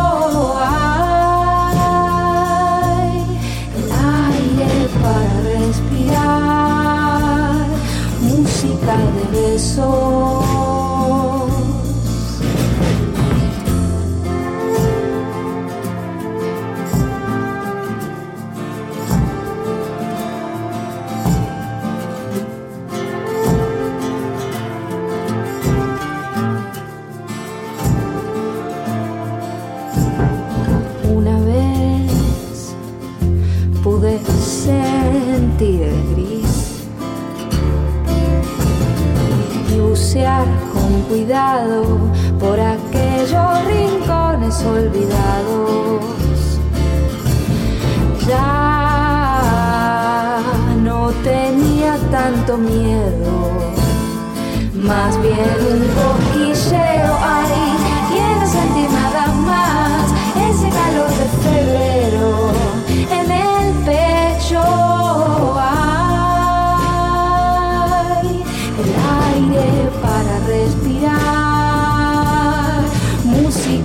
[9.32, 10.41] Música
[40.14, 41.84] con cuidado
[42.38, 46.04] por aquellos rincones olvidados.
[48.28, 49.32] Ya
[50.84, 53.72] no tenía tanto miedo,
[54.74, 55.82] más bien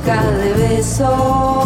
[0.06, 1.65] música de besos.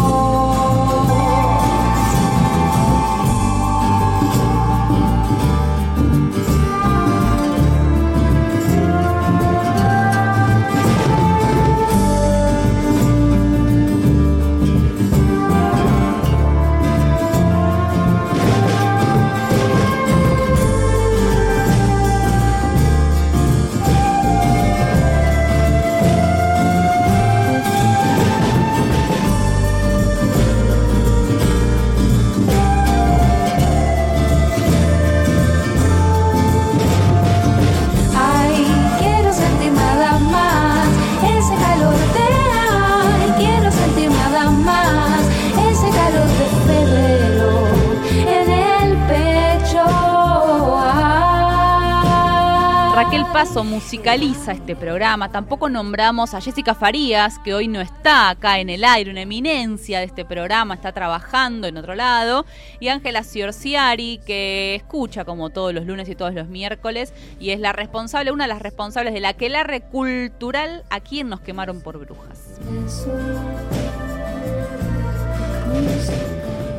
[53.51, 55.29] Paso musicaliza este programa.
[55.29, 59.99] Tampoco nombramos a Jessica Farías, que hoy no está acá en el aire, una eminencia
[59.99, 62.45] de este programa, está trabajando en otro lado.
[62.79, 67.59] Y Ángela Ciorciari, que escucha como todos los lunes y todos los miércoles, y es
[67.59, 71.97] la responsable, una de las responsables de la Quelarre Cultural, a quien nos quemaron por
[71.97, 72.57] brujas.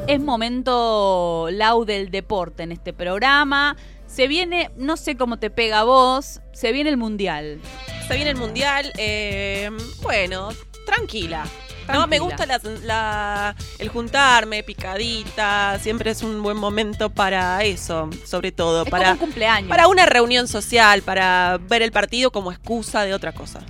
[0.07, 3.77] Es momento lau del deporte en este programa.
[4.13, 7.61] Se viene, no sé cómo te pega a vos, se viene el mundial.
[8.07, 8.93] Se viene el mundial.
[8.99, 9.71] eh,
[10.03, 10.51] bueno,
[10.85, 11.45] tranquila.
[11.93, 18.09] No, me gusta la- la- el juntarme, picadita, siempre es un buen momento para eso,
[18.25, 19.69] sobre todo, Es para, como un cumpleaños.
[19.69, 23.61] para una reunión social, para ver el partido como excusa de otra cosa.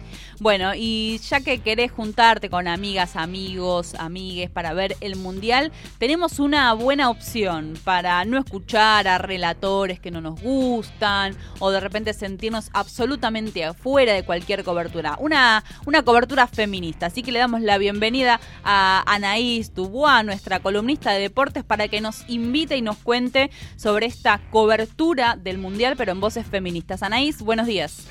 [0.41, 6.39] Bueno, y ya que querés juntarte con amigas, amigos, amigues para ver el mundial, tenemos
[6.39, 12.13] una buena opción para no escuchar a relatores que no nos gustan o de repente
[12.15, 15.17] sentirnos absolutamente afuera de cualquier cobertura.
[15.19, 17.07] Una, una cobertura feminista.
[17.07, 22.01] Así que le damos la bienvenida a Anaís Dubois, nuestra columnista de deportes, para que
[22.01, 27.03] nos invite y nos cuente sobre esta cobertura del mundial, pero en voces feministas.
[27.03, 28.07] Anaís, buenos días.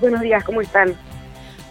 [0.00, 0.96] Buenos días, ¿cómo están?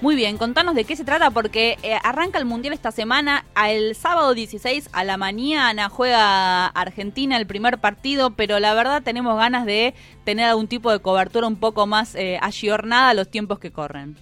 [0.01, 3.45] Muy bien, contanos de qué se trata porque eh, arranca el Mundial esta semana.
[3.69, 9.37] El sábado 16 a la mañana juega Argentina el primer partido, pero la verdad tenemos
[9.37, 13.59] ganas de tener algún tipo de cobertura un poco más eh, ayornada a los tiempos
[13.59, 14.15] que corren.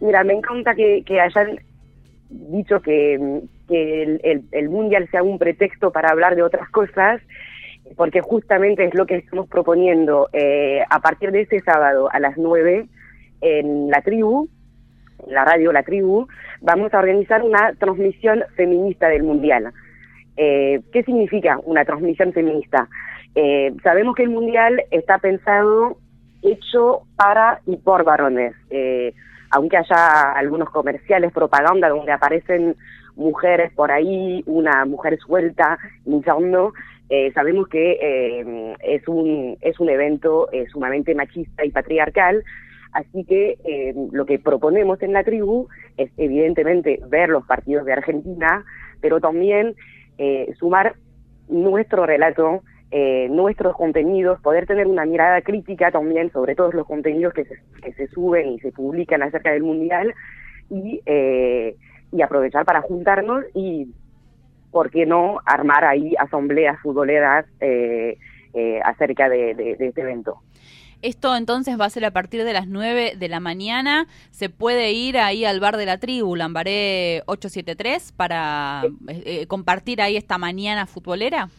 [0.00, 1.60] Mira, me encanta que, hayan
[2.30, 7.20] dicho que, el, Mundial sea un pretexto para hablar de otras cosas,
[7.94, 12.38] porque justamente es lo que estamos proponiendo eh, a partir de este sábado a las
[12.38, 12.88] 9
[13.42, 14.48] en la tribu,
[15.28, 16.26] la radio La Tribu,
[16.60, 19.72] vamos a organizar una transmisión feminista del Mundial.
[20.36, 22.88] Eh, ¿Qué significa una transmisión feminista?
[23.34, 25.96] Eh, sabemos que el Mundial está pensado,
[26.42, 28.54] hecho para y por varones.
[28.70, 29.14] Eh,
[29.50, 32.76] aunque haya algunos comerciales, propaganda, donde aparecen
[33.14, 36.72] mujeres por ahí, una mujer suelta, luchando,
[37.10, 42.42] eh, sabemos que eh, es, un, es un evento eh, sumamente machista y patriarcal,
[42.94, 47.92] así que eh, lo que proponemos en la tribu es evidentemente ver los partidos de
[47.92, 48.64] Argentina,
[49.00, 49.74] pero también
[50.16, 50.94] eh, sumar
[51.48, 57.34] nuestro relato, eh, nuestros contenidos, poder tener una mirada crítica también sobre todos los contenidos
[57.34, 60.14] que se, suben y se publican acerca del Mundial
[60.70, 61.76] y, eh,
[62.12, 63.88] y aprovechar para juntarnos y,
[64.70, 68.16] ¿por qué no?, armar ahí asambleas futboleras eh,
[68.54, 70.38] eh, acerca de este evento.
[71.04, 74.06] Esto entonces va a ser a partir de las 9 de la mañana.
[74.30, 80.00] Se puede ir ahí al bar de la tribu, Lambaré 873, para eh, eh, compartir
[80.00, 81.50] ahí esta mañana futbolera.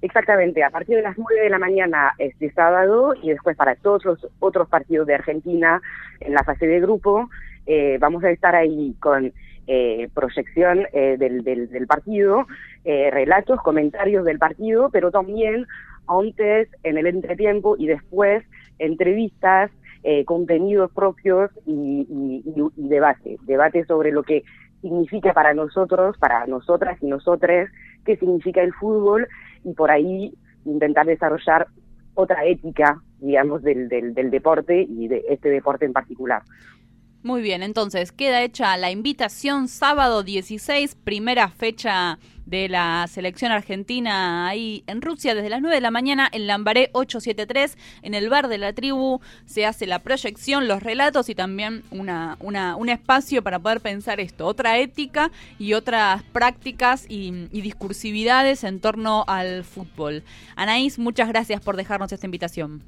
[0.00, 4.04] Exactamente, a partir de las 9 de la mañana este sábado y después para todos
[4.04, 5.82] los otros partidos de Argentina
[6.20, 7.30] en la fase de grupo,
[7.66, 9.32] eh, vamos a estar ahí con
[9.68, 12.46] eh, proyección eh, del, del, del partido,
[12.84, 15.66] eh, relatos, comentarios del partido, pero también
[16.08, 18.42] antes, en el entretiempo y después
[18.78, 19.70] entrevistas,
[20.02, 24.42] eh, contenidos propios y, y, y- debate, debate sobre lo que
[24.80, 27.70] significa para nosotros, para nosotras y nosotres,
[28.04, 29.28] qué significa el fútbol
[29.64, 31.68] y por ahí intentar desarrollar
[32.14, 36.42] otra ética, digamos, del, del, del deporte y de este deporte en particular.
[37.22, 44.48] Muy bien, entonces queda hecha la invitación sábado 16, primera fecha de la selección argentina
[44.48, 48.48] ahí en Rusia desde las 9 de la mañana en Lambaré 873 en el bar
[48.48, 53.40] de la tribu se hace la proyección, los relatos y también una, una, un espacio
[53.40, 59.62] para poder pensar esto, otra ética y otras prácticas y, y discursividades en torno al
[59.62, 60.24] fútbol.
[60.56, 62.82] Anaís, muchas gracias por dejarnos esta invitación.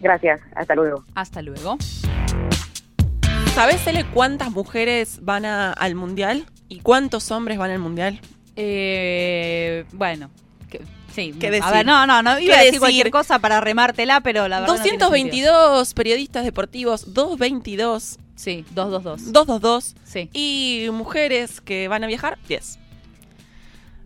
[0.00, 1.04] Gracias, hasta luego.
[1.14, 1.76] Hasta luego.
[3.54, 6.46] ¿Sabes, Cele, cuántas mujeres van a- al mundial?
[6.68, 8.18] ¿Y cuántos hombres van al mundial?
[8.56, 10.30] Eh, bueno,
[10.70, 10.80] que-
[11.14, 11.34] sí.
[11.38, 12.80] ¿Qué a ver, no, no, no ¿Qué iba a decir decir?
[12.80, 14.76] cualquier cosa para remártela, pero la verdad.
[14.76, 18.02] no tiene 222 periodistas deportivos, 222.
[18.02, 18.30] sentido.
[18.36, 19.32] Sí, 222.
[19.32, 19.94] 222.
[20.04, 20.30] Sí.
[20.32, 22.78] Y mujeres que van a viajar, 10.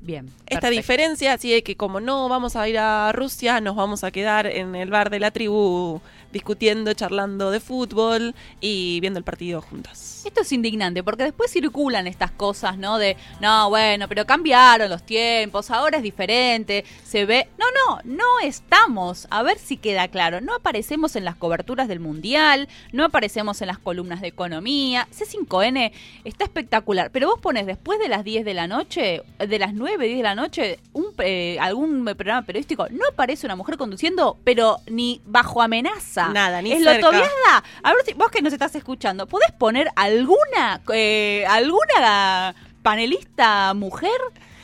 [0.00, 0.26] Bien.
[0.46, 0.70] Esta perfecto.
[0.76, 4.46] diferencia, así de que como no vamos a ir a Rusia, nos vamos a quedar
[4.46, 6.00] en el bar de la tribu
[6.34, 10.22] discutiendo, charlando de fútbol y viendo el partido juntas.
[10.26, 12.98] Esto es indignante porque después circulan estas cosas, ¿no?
[12.98, 17.48] De, no, bueno, pero cambiaron los tiempos, ahora es diferente, se ve...
[17.56, 22.00] No, no, no estamos, a ver si queda claro, no aparecemos en las coberturas del
[22.00, 25.92] Mundial, no aparecemos en las columnas de economía, C5N
[26.24, 30.04] está espectacular, pero vos pones después de las 10 de la noche, de las 9,
[30.06, 34.78] 10 de la noche, un, eh, algún programa periodístico, no aparece una mujer conduciendo, pero
[34.88, 36.23] ni bajo amenaza.
[36.30, 37.10] Nada, ni es cerca.
[37.10, 37.64] Lotoviada.
[37.82, 44.10] A ver si vos que nos estás escuchando, ¿podés poner alguna eh, alguna panelista mujer?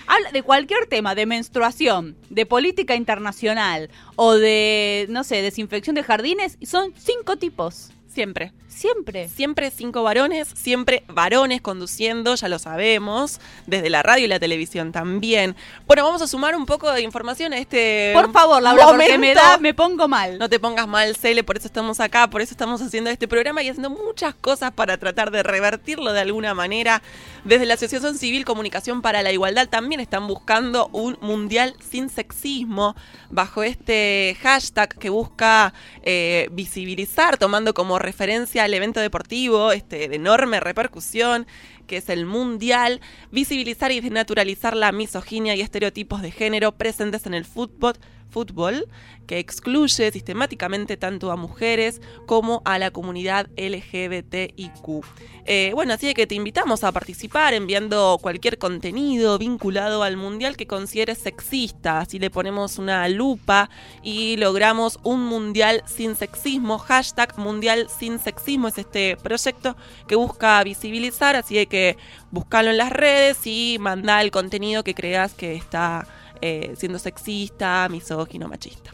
[0.06, 6.02] Habla de cualquier tema, de menstruación, de política internacional o de, no sé, desinfección de
[6.02, 7.92] jardines, son cinco tipos.
[8.12, 8.52] Siempre.
[8.66, 9.28] Siempre.
[9.28, 14.90] Siempre cinco varones, siempre varones conduciendo, ya lo sabemos, desde la radio y la televisión
[14.90, 15.54] también.
[15.86, 19.12] Bueno, vamos a sumar un poco de información a este Por favor, Laura, porque me,
[19.14, 19.40] momento.
[19.40, 20.38] da, me pongo mal.
[20.38, 23.62] No te pongas mal, Cele, por eso estamos acá, por eso estamos haciendo este programa
[23.62, 27.02] y haciendo muchas cosas para tratar de revertirlo de alguna manera.
[27.44, 32.96] Desde la Asociación Civil Comunicación para la Igualdad también están buscando un mundial sin sexismo
[33.30, 40.16] bajo este hashtag que busca eh, visibilizar, tomando como referencia al evento deportivo este, de
[40.16, 41.46] enorme repercusión
[41.90, 43.00] que es el mundial,
[43.32, 47.94] visibilizar y desnaturalizar la misoginia y estereotipos de género presentes en el fútbol,
[48.30, 48.86] fútbol
[49.26, 55.04] que excluye sistemáticamente tanto a mujeres como a la comunidad LGBTIQ.
[55.46, 60.66] Eh, bueno, así que te invitamos a participar enviando cualquier contenido vinculado al mundial que
[60.66, 62.00] consideres sexista.
[62.00, 63.70] Así le ponemos una lupa
[64.02, 66.78] y logramos un mundial sin sexismo.
[66.78, 69.76] Hashtag mundial sin sexismo es este proyecto
[70.06, 71.36] que busca visibilizar.
[71.36, 71.96] Así que
[72.30, 76.06] buscalo en las redes y manda el contenido que creas que está
[76.40, 78.92] eh, siendo sexista, misógino, machista.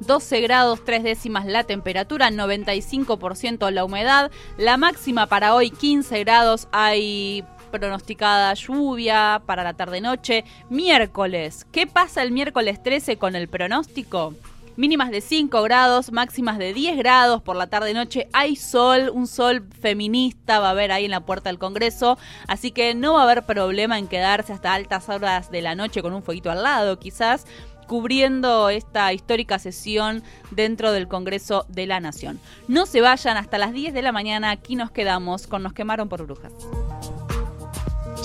[0.00, 6.68] 12 grados 3 décimas la temperatura, 95% la humedad, la máxima para hoy 15 grados,
[6.70, 10.44] hay pronosticada lluvia para la tarde-noche.
[10.68, 14.34] Miércoles, ¿qué pasa el miércoles 13 con el pronóstico?
[14.76, 18.28] Mínimas de 5 grados, máximas de 10 grados por la tarde-noche.
[18.34, 22.18] Hay sol, un sol feminista va a haber ahí en la puerta del Congreso.
[22.46, 26.02] Así que no va a haber problema en quedarse hasta altas horas de la noche
[26.02, 27.46] con un fueguito al lado, quizás
[27.86, 32.38] cubriendo esta histórica sesión dentro del Congreso de la Nación.
[32.68, 36.10] No se vayan hasta las 10 de la mañana, aquí nos quedamos con Nos quemaron
[36.10, 36.52] por brujas.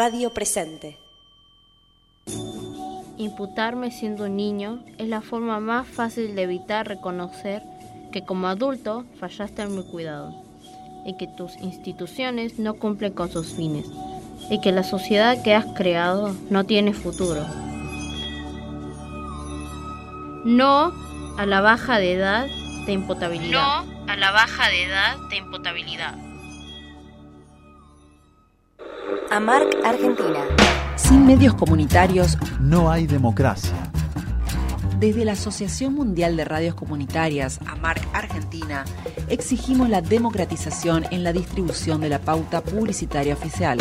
[0.00, 0.96] Radio presente.
[3.16, 7.64] Imputarme siendo un niño es la forma más fácil de evitar reconocer
[8.12, 10.40] que como adulto fallaste en mi cuidado
[11.04, 13.86] y que tus instituciones no cumplen con sus fines
[14.48, 17.44] y que la sociedad que has creado no tiene futuro.
[20.44, 20.92] No
[21.36, 22.46] a la baja de edad
[22.86, 23.82] de imputabilidad.
[23.82, 26.27] No a la baja de edad de imputabilidad.
[29.30, 30.40] AMARC Argentina.
[30.96, 33.74] Sin medios comunitarios no hay democracia.
[34.98, 38.84] Desde la Asociación Mundial de Radios Comunitarias, AMARC Argentina,
[39.28, 43.78] exigimos la democratización en la distribución de la pauta publicitaria oficial.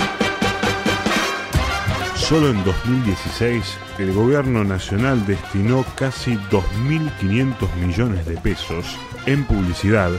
[2.16, 10.12] Solo en 2016, el gobierno nacional destinó casi 2.500 millones de pesos en publicidad,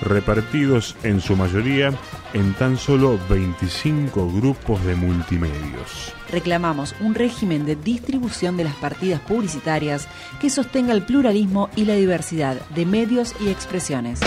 [0.00, 1.92] repartidos en su mayoría
[2.32, 6.12] en tan solo 25 grupos de multimedios.
[6.30, 10.08] Reclamamos un régimen de distribución de las partidas publicitarias
[10.40, 14.20] que sostenga el pluralismo y la diversidad de medios y expresiones.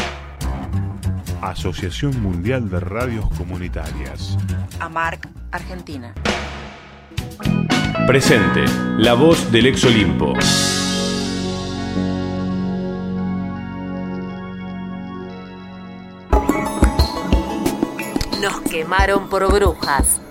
[1.42, 4.38] Asociación Mundial de Radios Comunitarias.
[4.80, 6.14] AMARC, Argentina.
[8.08, 8.66] Presente,
[8.98, 10.34] la voz del ex Olimpo.
[18.42, 20.22] Nos quemaron por brujas.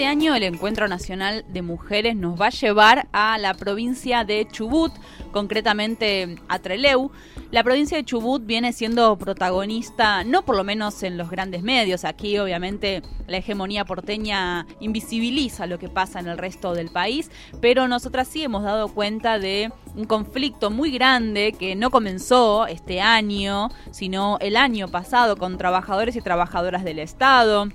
[0.00, 4.48] Este año el Encuentro Nacional de Mujeres nos va a llevar a la provincia de
[4.50, 4.94] Chubut,
[5.30, 7.10] concretamente a Trelew.
[7.50, 12.06] La provincia de Chubut viene siendo protagonista, no por lo menos en los grandes medios.
[12.06, 17.30] Aquí obviamente la hegemonía porteña invisibiliza lo que pasa en el resto del país,
[17.60, 23.02] pero nosotras sí hemos dado cuenta de un conflicto muy grande que no comenzó este
[23.02, 27.68] año, sino el año pasado con trabajadores y trabajadoras del Estado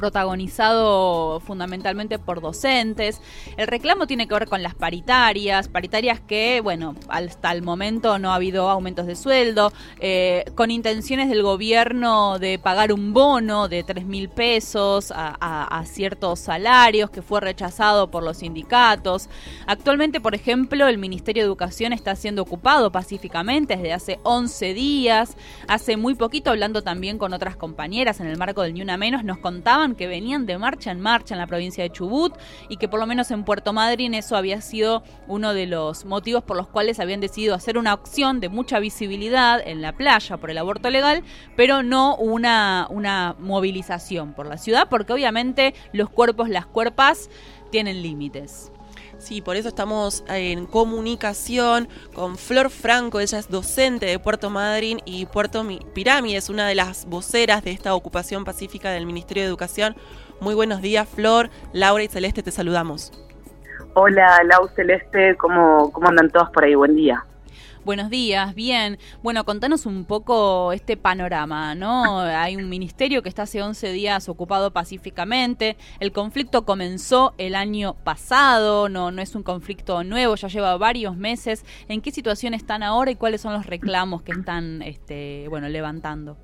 [0.00, 3.20] protagonizado fundamentalmente por docentes.
[3.58, 8.32] El reclamo tiene que ver con las paritarias, paritarias que, bueno, hasta el momento no
[8.32, 13.82] ha habido aumentos de sueldo, eh, con intenciones del gobierno de pagar un bono de
[13.82, 19.28] 3 mil pesos a, ciertos salarios que fue rechazado por los sindicatos.
[19.66, 25.36] Actualmente, por ejemplo, el Ministerio de Educación está siendo ocupado pacíficamente desde hace 11 días.
[25.68, 29.24] Hace muy poquito, hablando también con otras compañeras en el marco del Ni Una Menos,
[29.24, 32.34] nos contaban que venían de marcha en marcha en la provincia de Chubut
[32.68, 36.42] y que por lo menos en Puerto Madryn eso había sido uno de los motivos
[36.42, 40.50] por los cuales habían decidido hacer una opción de mucha visibilidad en la playa por
[40.50, 41.22] el aborto legal,
[41.56, 47.30] pero no una, una movilización por la ciudad, porque obviamente los cuerpos, las cuerpas
[47.70, 48.72] tienen límites.
[49.20, 55.00] Sí, por eso estamos en comunicación con Flor Franco, ella es docente de Puerto Madryn
[55.04, 59.42] y Puerto Mi- Pirámide, es una de las voceras de esta ocupación pacífica del Ministerio
[59.42, 59.94] de Educación.
[60.40, 61.50] Muy buenos días, Flor.
[61.74, 63.12] Laura y Celeste, te saludamos.
[63.94, 66.74] Hola, Lau Celeste, ¿cómo, ¿cómo andan todos por ahí?
[66.74, 67.22] Buen día.
[67.84, 68.98] Buenos días, bien.
[69.22, 72.20] Bueno, contanos un poco este panorama, ¿no?
[72.20, 75.76] Hay un ministerio que está hace 11 días ocupado pacíficamente.
[75.98, 81.16] El conflicto comenzó el año pasado, no, no es un conflicto nuevo, ya lleva varios
[81.16, 81.64] meses.
[81.88, 86.36] ¿En qué situación están ahora y cuáles son los reclamos que están, este, bueno, levantando?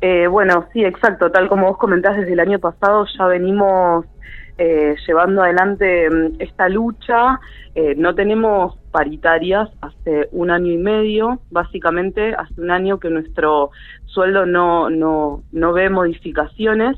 [0.00, 1.30] Eh, bueno, sí, exacto.
[1.30, 4.04] Tal como vos comentás, desde el año pasado ya venimos
[4.58, 7.40] eh, llevando adelante mm, esta lucha.
[7.74, 13.70] Eh, no tenemos paritarias hace un año y medio, básicamente hace un año que nuestro
[14.06, 16.96] sueldo no, no, no ve modificaciones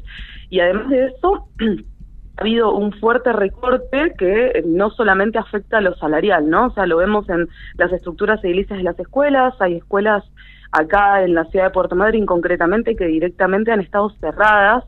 [0.49, 1.49] y además de eso
[2.37, 6.67] ha habido un fuerte recorte que no solamente afecta a lo salarial, ¿no?
[6.67, 10.23] O sea, lo vemos en las estructuras edilicias de las escuelas, hay escuelas
[10.71, 14.85] acá en la ciudad de Puerto Madryn concretamente que directamente han estado cerradas.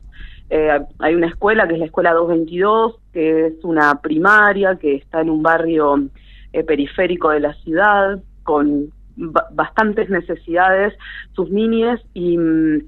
[0.49, 5.19] Eh, hay una escuela que es la escuela 222, que es una primaria que está
[5.19, 6.07] en un barrio
[6.53, 10.93] eh, periférico de la ciudad con ba- bastantes necesidades,
[11.33, 12.79] sus niñes y mm,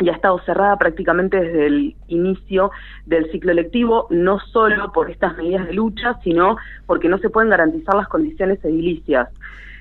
[0.00, 2.70] y ha estado cerrada prácticamente desde el inicio
[3.06, 6.56] del ciclo lectivo, no solo por estas medidas de lucha, sino
[6.86, 9.28] porque no se pueden garantizar las condiciones edilicias.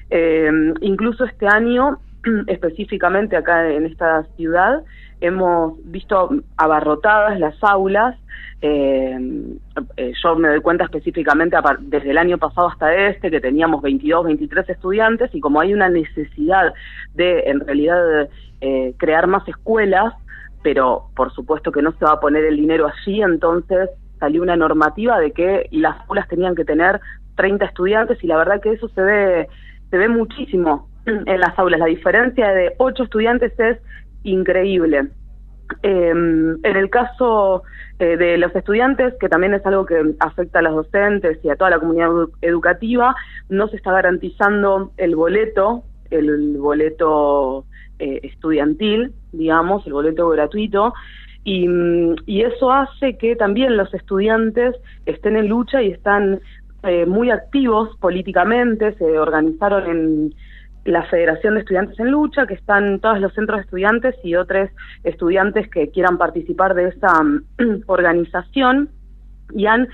[0.10, 2.00] Eh, incluso este año,
[2.48, 4.84] específicamente acá en esta ciudad,
[5.22, 8.16] hemos visto abarrotadas las aulas.
[8.62, 9.18] eh,
[9.98, 14.26] eh, yo me doy cuenta específicamente desde el año pasado hasta este, que teníamos 22,
[14.26, 16.74] 23 estudiantes, y como hay una necesidad
[17.14, 18.30] de, en realidad,
[18.62, 20.14] eh, crear más escuelas,
[20.62, 23.90] pero por supuesto que no se va a poner el dinero allí, entonces
[24.20, 27.00] salió una normativa de que las aulas tenían que tener
[27.36, 29.48] 30 estudiantes y la verdad que eso se ve
[29.90, 31.80] se ve muchísimo en las aulas.
[31.80, 33.78] La diferencia de 8 estudiantes es
[34.24, 35.10] increíble.
[35.84, 37.64] Eh, en el caso
[38.00, 41.56] eh, de los estudiantes, que también es algo que afecta a los docentes y a
[41.56, 43.16] toda la comunidad edu- educativa,
[43.50, 47.66] no se está garantizando el boleto, el boleto
[48.00, 50.94] eh, estudiantil, digamos, el boleto gratuito,
[51.44, 51.68] y,
[52.26, 56.42] y eso hace que también los estudiantes estén en lucha y están
[56.84, 60.34] eh, muy activos políticamente, se organizaron en
[60.86, 64.70] la Federación de Estudiantes en Lucha, que están todos los centros de estudiantes y otros
[65.04, 67.44] estudiantes que quieran participar de esa mm,
[67.88, 68.90] organización.
[69.54, 69.88] y han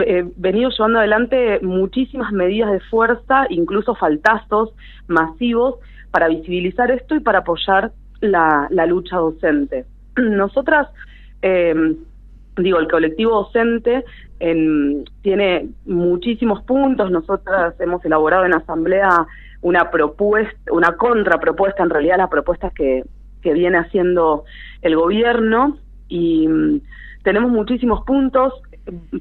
[0.00, 4.70] eh, venido llevando adelante muchísimas medidas de fuerza, incluso faltazos
[5.08, 5.76] masivos,
[6.10, 9.84] para visibilizar esto y para apoyar la, la lucha docente.
[10.16, 10.88] Nosotras,
[11.42, 11.96] eh,
[12.56, 14.04] digo, el colectivo docente
[14.38, 17.10] en- tiene muchísimos puntos.
[17.10, 19.26] Nosotras hemos elaborado en asamblea
[19.62, 23.04] una propuesta, una contrapropuesta, en realidad la propuesta que,
[23.42, 24.44] que viene haciendo
[24.82, 26.80] el gobierno y mm,
[27.22, 28.54] tenemos muchísimos puntos.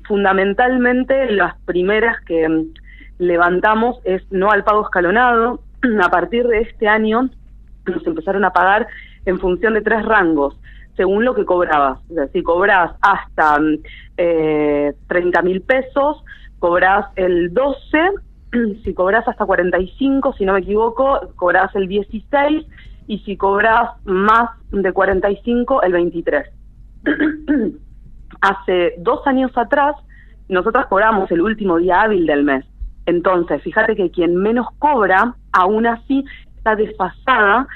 [0.08, 2.74] Fundamentalmente las primeras que mm,
[3.20, 5.62] levantamos es no al pago escalonado.
[6.04, 7.30] A partir de este año
[7.86, 8.88] nos empezaron a pagar
[9.26, 10.60] en función de tres rangos,
[10.96, 12.00] según lo que cobrabas.
[12.10, 13.78] Es decir, cobras hasta mm,
[14.18, 16.24] eh, 30 mil pesos,
[16.60, 17.98] cobras el 12,
[18.84, 22.66] si cobras hasta 45, si no me equivoco, cobras el 16
[23.08, 26.47] y si cobras más de 45, el 23.
[28.41, 29.95] Hace dos años atrás,
[30.47, 32.66] nosotras cobramos el último día hábil del mes.
[33.06, 36.24] Entonces, fíjate que quien menos cobra, aún así
[36.56, 37.68] está desfasada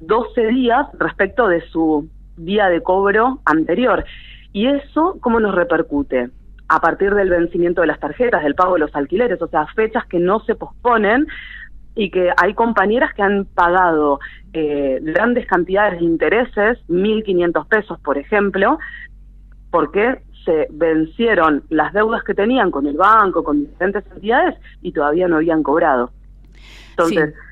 [0.00, 4.04] 12 días respecto de su día de cobro anterior.
[4.52, 6.30] ¿Y eso cómo nos repercute?
[6.74, 10.06] A partir del vencimiento de las tarjetas, del pago de los alquileres, o sea, fechas
[10.06, 11.26] que no se posponen
[11.94, 14.20] y que hay compañeras que han pagado
[14.54, 18.78] eh, grandes cantidades de intereses, 1.500 pesos, por ejemplo,
[19.70, 25.28] porque se vencieron las deudas que tenían con el banco, con diferentes entidades y todavía
[25.28, 26.10] no habían cobrado.
[26.92, 27.51] Entonces, sí.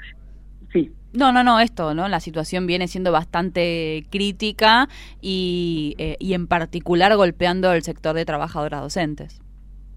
[1.13, 2.09] No, no, no, esto, ¿no?
[2.09, 4.89] La situación viene siendo bastante crítica
[5.21, 9.41] y, eh, y en particular golpeando el sector de trabajadoras docentes.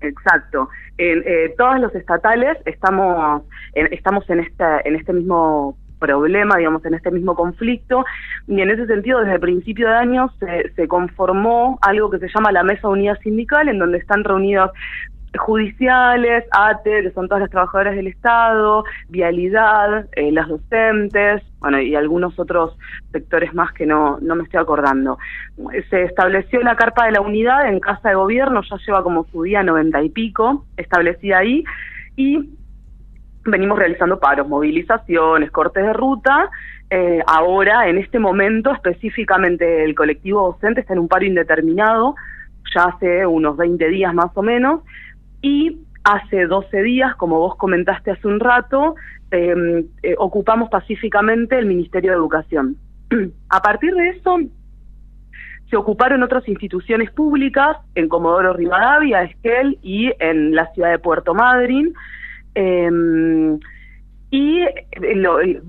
[0.02, 0.70] Exacto.
[0.98, 3.44] En eh, todos los estatales estamos
[3.74, 8.04] en, estamos en en este mismo problema, digamos, en este mismo conflicto,
[8.48, 12.28] y en ese sentido, desde el principio de año se, se conformó algo que se
[12.28, 14.72] llama la Mesa Unida Sindical, en donde están reunidos
[15.38, 21.96] judiciales, ATE, que son todas las trabajadoras del Estado, Vialidad, eh, las docentes, bueno, y
[21.96, 22.78] algunos otros
[23.12, 25.18] sectores más que no, no me estoy acordando.
[25.90, 29.44] Se estableció la carpa de la unidad en Casa de Gobierno, ya lleva como su
[29.44, 31.64] día noventa y pico establecida ahí,
[32.16, 32.50] y
[33.46, 36.50] venimos realizando paros, movilizaciones, cortes de ruta.
[36.90, 42.16] Eh, ahora, en este momento, específicamente el colectivo docente está en un paro indeterminado,
[42.76, 44.82] ya hace unos 20 días más o menos,
[45.44, 48.96] y hace 12 días, como vos comentaste hace un rato,
[49.30, 52.78] eh, eh, ocupamos pacíficamente el Ministerio de Educación.
[53.50, 54.40] A partir de eso,
[55.70, 61.34] se ocuparon otras instituciones públicas en Comodoro Rivadavia, Esquel y en la ciudad de Puerto
[61.36, 61.94] Madryn.
[62.56, 63.58] Eh,
[64.32, 65.62] y eh, lo- eh,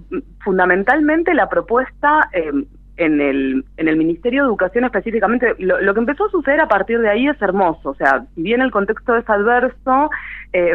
[0.42, 2.50] fundamentalmente la propuesta eh,
[2.96, 6.68] en, el, en el Ministerio de Educación específicamente, lo, lo que empezó a suceder a
[6.68, 7.90] partir de ahí es hermoso.
[7.90, 10.10] O sea, si bien el contexto es adverso
[10.52, 10.74] eh,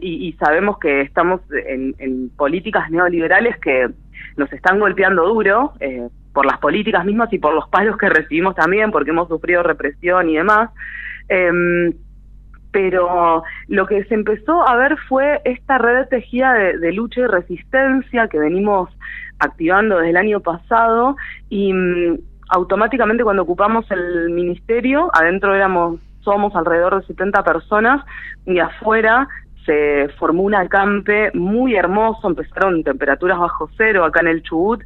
[0.00, 3.88] y, y sabemos que estamos en, en políticas neoliberales que
[4.36, 8.54] nos están golpeando duro eh, por las políticas mismas y por los palos que recibimos
[8.54, 10.70] también, porque hemos sufrido represión y demás.
[11.28, 11.92] Em,
[12.72, 17.26] pero lo que se empezó a ver fue esta red tejida de, de lucha y
[17.26, 18.90] resistencia que venimos
[19.38, 21.16] activando desde el año pasado
[21.48, 22.18] y mm,
[22.50, 28.04] automáticamente cuando ocupamos el ministerio, adentro éramos, somos alrededor de 70 personas
[28.46, 29.28] y afuera
[29.64, 34.82] se formó un acampe muy hermoso, empezaron temperaturas bajo cero acá en el Chubut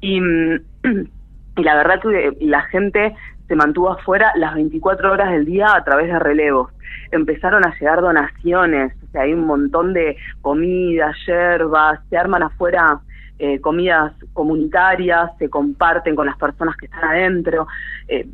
[0.00, 0.60] y, mm,
[1.56, 3.14] y la verdad que la gente
[3.48, 6.70] se mantuvo afuera las 24 horas del día a través de relevos.
[7.10, 13.00] Empezaron a llegar donaciones, o sea, hay un montón de comidas, yerbas, se arman afuera
[13.38, 17.66] eh, comidas comunitarias, se comparten con las personas que están adentro.
[18.08, 18.26] Eh,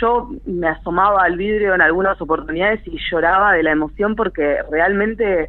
[0.00, 5.48] yo me asomaba al vidrio en algunas oportunidades y lloraba de la emoción porque realmente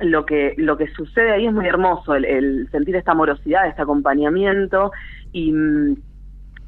[0.00, 3.82] lo que lo que sucede ahí es muy hermoso, el, el sentir esta amorosidad, este
[3.82, 4.90] acompañamiento
[5.32, 5.96] y mm,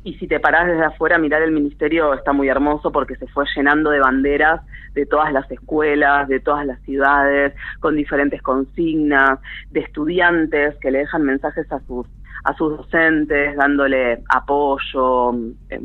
[0.09, 3.44] y si te parás desde afuera, mirar el ministerio está muy hermoso porque se fue
[3.54, 4.62] llenando de banderas
[4.94, 9.38] de todas las escuelas, de todas las ciudades, con diferentes consignas,
[9.70, 12.06] de estudiantes que le dejan mensajes a sus
[12.44, 15.34] a sus docentes, dándole apoyo.
[15.70, 15.80] Eh,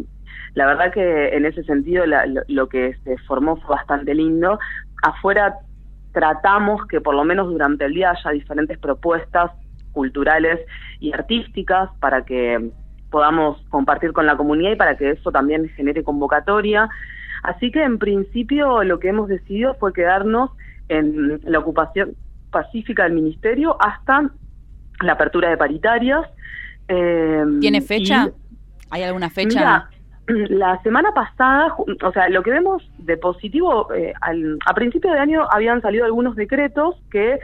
[0.55, 4.59] La verdad que en ese sentido la- lo, lo que se formó fue bastante lindo.
[5.01, 5.55] Afuera
[6.13, 9.51] tratamos que por lo menos durante el día haya diferentes propuestas
[9.91, 10.59] culturales
[10.99, 12.71] y artísticas para que
[13.13, 16.89] podamos compartir con la comunidad y para que eso también genere convocatoria.
[17.43, 20.49] Así que en principio lo que hemos decidido fue quedarnos
[20.89, 22.15] en la ocupación
[22.49, 24.31] pacífica del ministerio hasta
[25.01, 26.25] la apertura de paritarias.
[26.87, 28.25] eh, ¿Tiene fecha?
[28.27, 28.55] y-
[28.89, 29.59] ¿Hay alguna fecha?
[30.27, 35.11] Mira, la semana pasada, o sea, lo que vemos de positivo, eh, al- a principio
[35.11, 37.39] de año habían salido algunos decretos que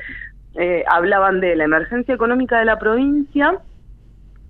[0.55, 3.59] eh, hablaban de la emergencia económica de la provincia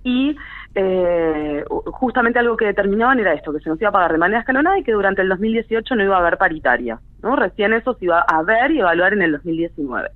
[0.02, 0.34] y
[0.74, 4.40] eh, justamente algo que determinaban era esto, que se nos iba a pagar de manera
[4.40, 7.34] escalonada y que durante el 2018 no iba a haber paritaria, ¿no?
[7.36, 10.10] Recién eso se iba a ver y evaluar en el 2019.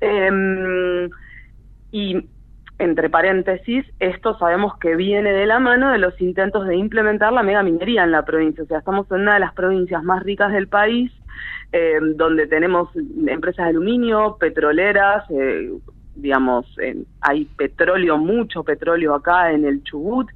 [0.00, 1.08] Em,
[1.92, 2.28] y
[2.78, 7.42] entre paréntesis, esto sabemos que viene de la mano de los intentos de implementar la
[7.42, 8.64] mega minería en la provincia.
[8.64, 11.12] O sea, estamos en una de las provincias más ricas del país,
[11.72, 12.88] eh, donde tenemos
[13.26, 15.72] empresas de aluminio, petroleras, eh,
[16.20, 20.28] digamos, eh, hay petróleo, mucho petróleo acá en el Chubut,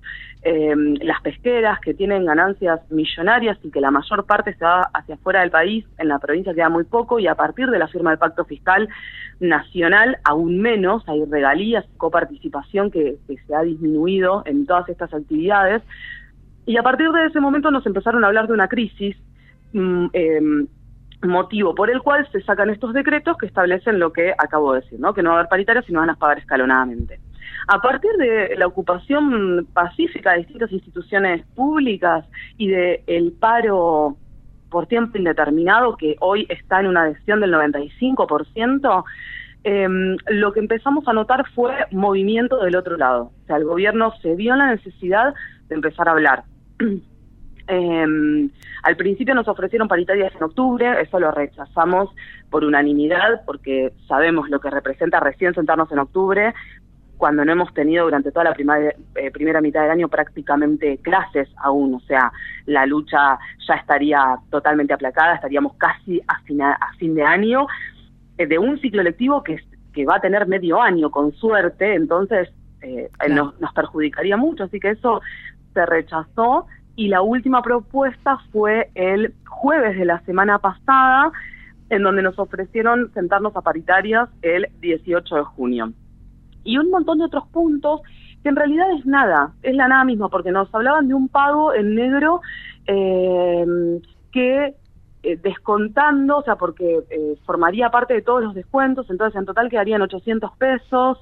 [0.45, 5.15] eh, las pesqueras que tienen ganancias millonarias y que la mayor parte se va hacia
[5.15, 8.11] afuera del país, en la provincia queda muy poco y a partir de la firma
[8.11, 8.89] del pacto fiscal
[9.39, 15.83] nacional aún menos, hay regalías, coparticipación que, que se ha disminuido en todas estas actividades.
[16.67, 19.17] Y a partir de ese momento nos empezaron a hablar de una crisis,
[19.73, 20.67] mm, em,
[21.23, 25.01] motivo por el cual se sacan estos decretos que establecen lo que acabo de decir,
[25.01, 25.15] ¿no?
[25.15, 27.21] que no va a haber paritarias y no van a pagar escalonadamente.
[27.69, 32.27] A partir de la ocupación pacífica de distintas instituciones públicas
[32.59, 34.17] y de el paro
[34.69, 39.05] por tiempo indeterminado, que hoy está en una adhesión del 95%,
[39.65, 39.89] eh,
[40.29, 43.31] lo que empezamos a notar fue movimiento del otro lado.
[43.43, 45.35] O sea, el gobierno se vio en la necesidad
[45.69, 46.45] de empezar a hablar.
[47.69, 48.49] Eh,
[48.83, 52.11] al principio nos ofrecieron paritarias en octubre, eso lo rechazamos
[52.51, 56.55] por unanimidad, porque sabemos lo que representa recién sentarnos en octubre,
[57.17, 61.49] cuando no hemos tenido durante toda la primera, eh, primera mitad del año prácticamente clases
[61.57, 62.33] aún, o sea,
[62.67, 63.39] la lucha
[63.69, 67.69] ya estaría totalmente aplacada, estaríamos casi a, fina- a fin de año
[68.39, 69.61] eh, de un ciclo lectivo que,
[69.93, 72.49] que va a tener medio año con suerte, entonces
[72.81, 75.21] eh, nos, nos perjudicaría mucho, así que eso
[75.75, 76.67] se rechazó
[76.97, 81.33] y la última propuesta fue el jueves de la semana pasada,
[81.91, 85.93] en donde nos ofrecieron sentarnos a paritarias el 18 de junio.
[86.65, 88.01] Y un montón de otros puntos
[88.43, 91.75] que en realidad es nada, es la nada misma, porque nos hablaban de un pago
[91.75, 92.41] en negro
[92.87, 93.65] eh,
[94.33, 94.75] que
[95.25, 99.71] eh, descontando, o sea, porque eh, formaría parte de todos los descuentos, entonces en total
[99.71, 101.19] quedarían 800 pesos.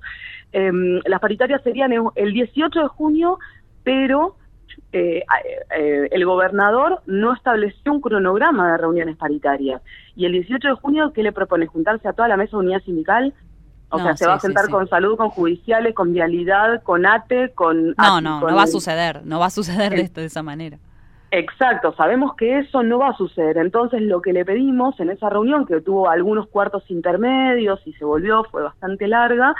[0.53, 0.73] Eh,
[1.05, 3.39] las paritarias serían el- el 18 de junio,
[3.85, 4.37] pero
[4.93, 5.23] eh,
[5.77, 9.83] eh, el gobernador no estableció un cronograma de reuniones paritarias.
[10.17, 11.67] Y el 18 de junio, ¿qué le propone?
[11.67, 13.35] ¿Juntarse a toda la mesa de unidad sindical?
[13.91, 14.73] O No, sea, se sí, va a sentar sí.
[14.73, 17.89] con salud, con judiciales, con vialidad, con ATE, con...
[17.99, 20.29] No, ATI, no, con no va a suceder, no va a suceder de, esta- de
[20.29, 20.79] esa manera.
[21.33, 23.57] Exacto, sabemos que eso no va a suceder.
[23.59, 28.05] Entonces, lo que le pedimos en esa reunión, que tuvo algunos cuartos intermedios y se
[28.05, 29.55] volvió, fue bastante larga,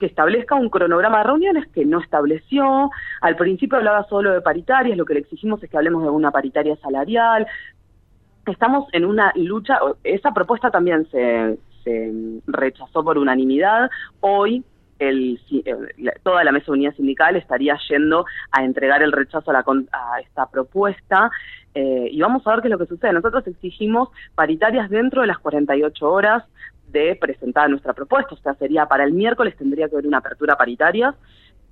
[0.00, 2.90] que establezca un cronograma de reuniones que no estableció.
[3.20, 6.32] Al principio hablaba solo de paritarias, lo que le exigimos es que hablemos de una
[6.32, 7.46] paritaria salarial.
[8.46, 11.58] Estamos en una lucha, esa propuesta también se,
[12.46, 13.90] rechazó por unanimidad.
[14.20, 14.64] Hoy
[14.98, 15.74] el, eh,
[16.22, 20.20] toda la mesa de unidad sindical estaría yendo a entregar el rechazo a, la a
[20.20, 21.30] esta propuesta
[21.74, 23.12] eh, y vamos a ver qué es lo que sucede.
[23.12, 26.44] Nosotros exigimos paritarias dentro de las 48 horas
[26.92, 30.56] de presentar nuestra propuesta, o sea, sería para el miércoles tendría que haber una apertura
[30.56, 31.14] paritaria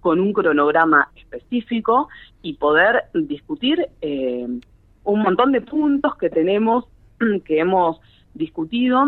[0.01, 2.09] con un cronograma específico
[2.43, 4.47] y poder discutir eh,
[5.05, 6.85] un montón de puntos que tenemos,
[7.45, 8.01] que hemos
[8.35, 9.05] discutido,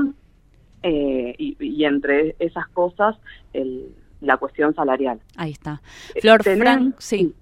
[0.82, 3.16] eh, y, y entre esas cosas
[3.52, 5.18] el- la cuestión salarial.
[5.36, 5.80] Ahí está.
[6.20, 7.34] Flor Tenem- Frank, sí.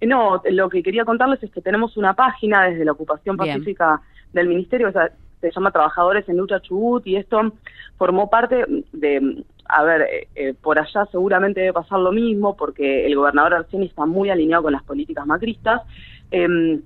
[0.00, 3.58] No, lo que quería contarles es que tenemos una página desde la ocupación Bien.
[3.58, 4.00] pacífica
[4.32, 5.10] del Ministerio, o sea,
[5.40, 7.52] se llama Trabajadores en Lucha Chubut y esto
[7.96, 13.06] formó parte de, a ver, eh, eh, por allá seguramente debe pasar lo mismo porque
[13.06, 15.82] el gobernador Arcioni está muy alineado con las políticas macristas,
[16.30, 16.82] em,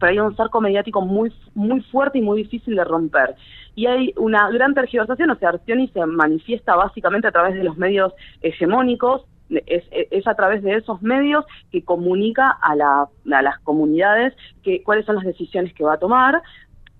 [0.00, 3.36] pero hay un cerco mediático muy muy fuerte y muy difícil de romper.
[3.76, 7.76] Y hay una gran tergiversación, o sea, Arcioni se manifiesta básicamente a través de los
[7.76, 9.24] medios hegemónicos,
[9.66, 15.04] es, es a través de esos medios que comunica a, la, las comunidades que, cuáles
[15.06, 16.42] son las decisiones que va a tomar,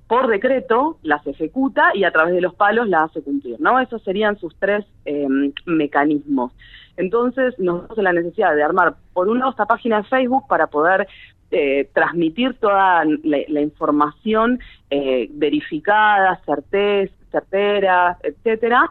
[0.06, 3.80] por decreto las ejecuta y a través de los palos las hace cumplir, ¿no?
[3.80, 5.26] Esos serían sus tres eh,
[5.64, 6.52] mecanismos.
[6.96, 10.44] Entonces, nos vemos en la necesidad de armar, por un lado, esta página de Facebook
[10.48, 11.08] para poder
[11.50, 18.88] eh, transmitir toda la, información eh, verificada, certez, certera, etcétera,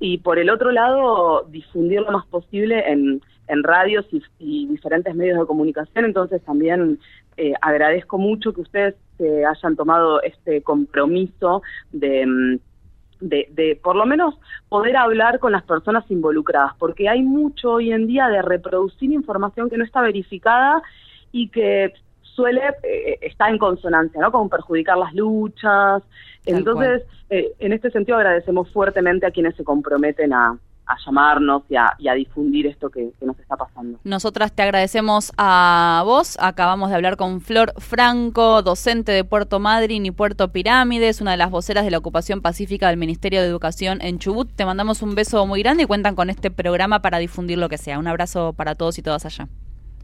[0.00, 4.06] y por el otro lado, difundir lo más posible en, en radios
[4.38, 6.04] y diferentes medios de comunicación.
[6.04, 6.98] Entonces, también
[7.42, 12.58] eh, agradezco mucho que ustedes se hayan tomado este compromiso de, mm,
[13.18, 14.38] de, de, por lo menos,
[14.68, 19.68] poder hablar con las personas involucradas, porque hay mucho hoy en día de reproducir información
[19.68, 20.82] que no está verificada
[21.32, 24.30] y que suele eh, estar en consonancia, ¿no?
[24.30, 26.04] Con perjudicar las luchas.
[26.46, 30.56] Entonces, eh, en este sentido agradecemos fuertemente a quienes se comprometen a,
[30.86, 33.98] a llamarnos y a, y a difundir esto que, que nos está pasando.
[34.04, 36.36] Nosotras te agradecemos a vos.
[36.40, 41.36] Acabamos de hablar con Flor Franco, docente de Puerto Madryn y Puerto Pirámides, una de
[41.36, 44.50] las voceras de la ocupación pacífica del Ministerio de Educación en Chubut.
[44.54, 47.78] Te mandamos un beso muy grande y cuentan con este programa para difundir lo que
[47.78, 47.98] sea.
[47.98, 49.48] Un abrazo para todos y todas allá.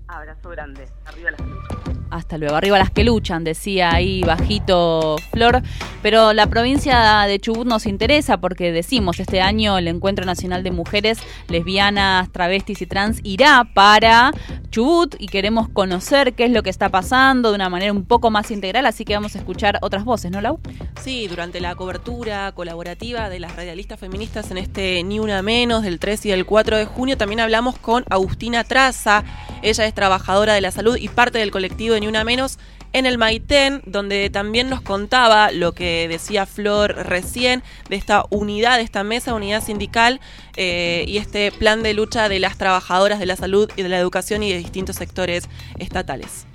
[0.07, 0.87] Abrazo grande.
[1.07, 2.57] Arriba las Hasta luego.
[2.57, 5.63] Arriba las que luchan, decía ahí bajito Flor.
[6.03, 10.71] Pero la provincia de Chubut nos interesa porque decimos, este año el Encuentro Nacional de
[10.71, 14.33] Mujeres Lesbianas, Travestis y Trans irá para
[14.71, 18.31] Chubut y queremos conocer qué es lo que está pasando de una manera un poco
[18.31, 20.61] más integral, así que vamos a escuchar otras voces, ¿no, Lau?
[21.03, 25.99] Sí, durante la cobertura colaborativa de las radialistas feministas en este Ni Una Menos del
[25.99, 29.25] 3 y del 4 de junio, también hablamos con Agustina Traza.
[29.63, 32.59] Ella es trabajadora de la salud y parte del colectivo de Ni Una Menos
[32.93, 38.77] en el Maitén, donde también nos contaba lo que decía Flor recién de esta unidad,
[38.77, 40.21] de esta mesa, unidad sindical
[40.57, 43.99] eh, y este plan de lucha de las trabajadoras de la salud y de la
[43.99, 46.47] educación y de distintos sectores estatales.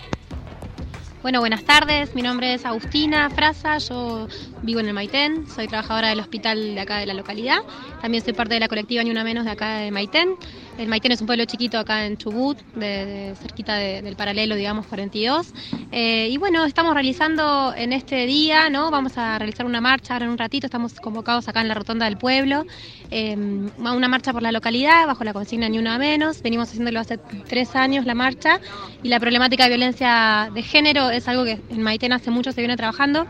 [1.24, 2.14] Bueno, buenas tardes.
[2.16, 3.78] Mi nombre es Agustina Fraza.
[3.78, 4.28] Yo
[4.62, 5.48] vivo en el Maitén.
[5.48, 7.60] Soy trabajadora del hospital de acá de la localidad.
[8.02, 10.36] También soy parte de la colectiva Ni Una Menos de acá de Maitén.
[10.78, 14.88] El Maitén es un pueblo chiquito acá en Chubut, de, cerquita de- del paralelo, digamos,
[14.88, 15.54] 42.
[15.92, 18.90] Eh, y bueno, estamos realizando en este día, ¿no?
[18.90, 20.66] Vamos a realizar una marcha ahora en un ratito.
[20.66, 22.66] Estamos convocados acá en la rotonda del pueblo.
[23.12, 26.42] Eh, una marcha por la localidad, bajo la consigna Ni Una Menos.
[26.42, 28.60] Venimos haciéndolo hace tres años la marcha.
[29.04, 32.62] Y la problemática de violencia de género es algo que en Maitén hace mucho se
[32.62, 33.28] viene trabajando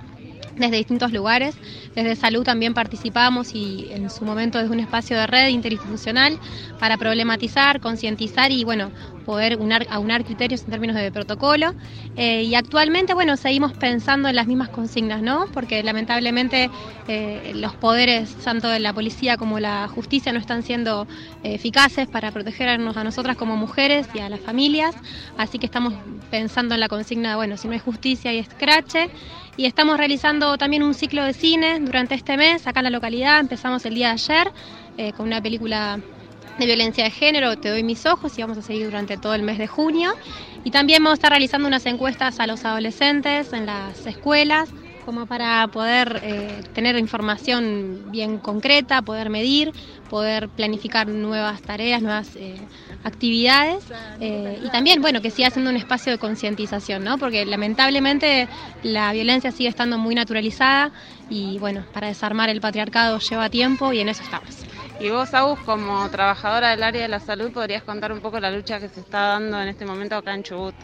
[0.56, 1.56] desde distintos lugares.
[1.96, 6.40] Desde salud también participamos y en su momento desde un espacio de red interinstitucional
[6.80, 8.92] para problematizar, concientizar y bueno,
[9.24, 11.74] poder unar, aunar criterios en términos de protocolo.
[12.16, 15.48] Eh, y actualmente, bueno, seguimos pensando en las mismas consignas, ¿no?
[15.54, 16.70] Porque lamentablemente
[17.08, 21.08] eh, los poderes, tanto de la policía como la justicia, no están siendo
[21.44, 24.96] eh, eficaces para protegernos a nosotras como mujeres y a las familias.
[25.38, 25.94] Así que estamos
[26.30, 29.10] pensando en la consigna, bueno, si no hay justicia hay escrache.
[29.56, 33.40] Y estamos realizando también un ciclo de cine durante este mes acá en la localidad.
[33.40, 34.52] Empezamos el día de ayer
[34.98, 36.00] eh, con una película
[36.58, 39.44] de violencia de género, Te doy mis ojos, y vamos a seguir durante todo el
[39.44, 40.14] mes de junio.
[40.64, 44.70] Y también vamos a estar realizando unas encuestas a los adolescentes en las escuelas,
[45.06, 49.72] como para poder eh, tener información bien concreta, poder medir,
[50.10, 52.56] poder planificar nuevas tareas, nuevas eh,
[53.04, 53.84] actividades
[54.20, 57.18] eh, y también, bueno, que siga siendo un espacio de concientización, ¿no?
[57.18, 58.48] Porque lamentablemente
[58.84, 60.92] la violencia sigue estando muy naturalizada
[61.30, 64.73] y, bueno, para desarmar el patriarcado lleva tiempo y en eso estamos.
[65.00, 68.52] Y vos, Agus, como trabajadora del área de la salud, podrías contar un poco la
[68.52, 70.76] lucha que se está dando en este momento acá en Chubut.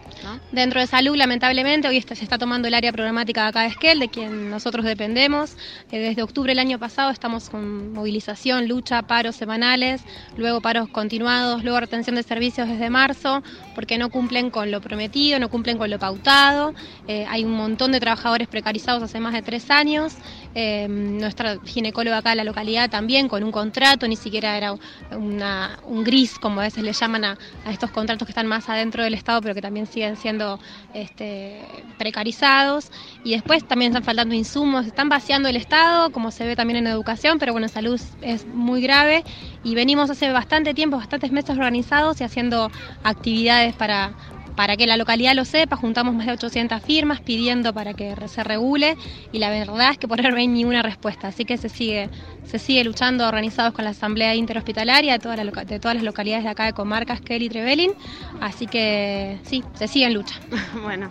[0.51, 3.99] Dentro de salud, lamentablemente, hoy se está tomando el área programática de acá de Esquel,
[3.99, 5.55] de quien nosotros dependemos.
[5.91, 10.01] Eh, desde octubre del año pasado estamos con movilización, lucha, paros semanales,
[10.35, 13.43] luego paros continuados, luego retención de servicios desde marzo,
[13.75, 16.73] porque no cumplen con lo prometido, no cumplen con lo pautado.
[17.07, 20.15] Eh, hay un montón de trabajadores precarizados hace más de tres años.
[20.55, 24.73] Eh, nuestra ginecóloga acá de la localidad también con un contrato, ni siquiera era
[25.11, 28.67] una- un gris, como a veces le llaman a, a estos contratos que están más
[28.67, 30.59] adentro del Estado, pero que también siguen siendo
[30.93, 31.61] este,
[31.97, 32.91] precarizados.
[33.23, 36.87] Y después también están faltando insumos, están vaciando el Estado, como se ve también en
[36.87, 39.23] educación, pero bueno, en salud es muy grave.
[39.63, 42.71] Y venimos hace bastante tiempo, bastantes meses organizados y haciendo
[43.03, 44.15] actividades para
[44.59, 48.43] para que la localidad lo sepa, juntamos más de 800 firmas pidiendo para que se
[48.43, 48.97] regule
[49.31, 52.09] y la verdad es que por ahora no hay ninguna respuesta, así que se sigue,
[52.43, 56.73] se sigue luchando organizados con la Asamblea Interhospitalaria de, todas las localidades de acá de
[56.73, 57.93] comarcas, Kelly y Trevelin,
[58.41, 60.35] así que sí, se sigue en lucha.
[60.83, 61.09] bueno,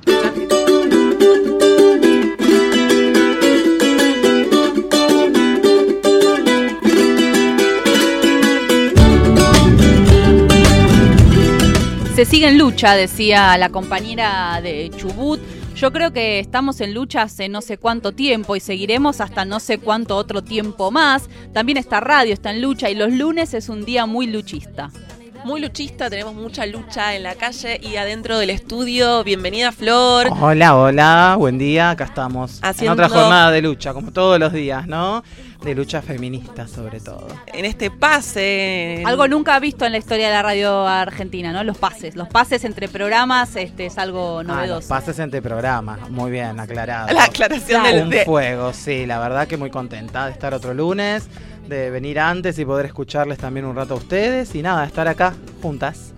[12.18, 15.38] Se sigue en lucha, decía la compañera de Chubut.
[15.76, 19.60] Yo creo que estamos en lucha hace no sé cuánto tiempo y seguiremos hasta no
[19.60, 21.30] sé cuánto otro tiempo más.
[21.54, 24.90] También esta radio está en lucha y los lunes es un día muy luchista.
[25.44, 29.22] Muy luchista, tenemos mucha lucha en la calle y adentro del estudio.
[29.22, 30.26] Bienvenida Flor.
[30.40, 34.52] Hola, hola, buen día, acá estamos Haciendo- en otra jornada de lucha, como todos los
[34.52, 35.22] días, ¿no?
[35.62, 37.26] De lucha feminista sobre todo.
[37.46, 39.02] En este pase.
[39.04, 41.64] Algo nunca visto en la historia de la radio argentina, ¿no?
[41.64, 42.14] Los pases.
[42.14, 44.88] Los pases entre programas este, es algo Ah, los novedoso.
[44.88, 47.12] pases entre programas, muy bien, aclarado.
[47.12, 50.72] La aclaración del- Un de- fuego, sí, la verdad que muy contenta de estar otro
[50.74, 51.28] lunes,
[51.66, 55.34] de venir antes y poder escucharles también un rato a ustedes y nada, estar acá
[55.60, 56.12] juntas.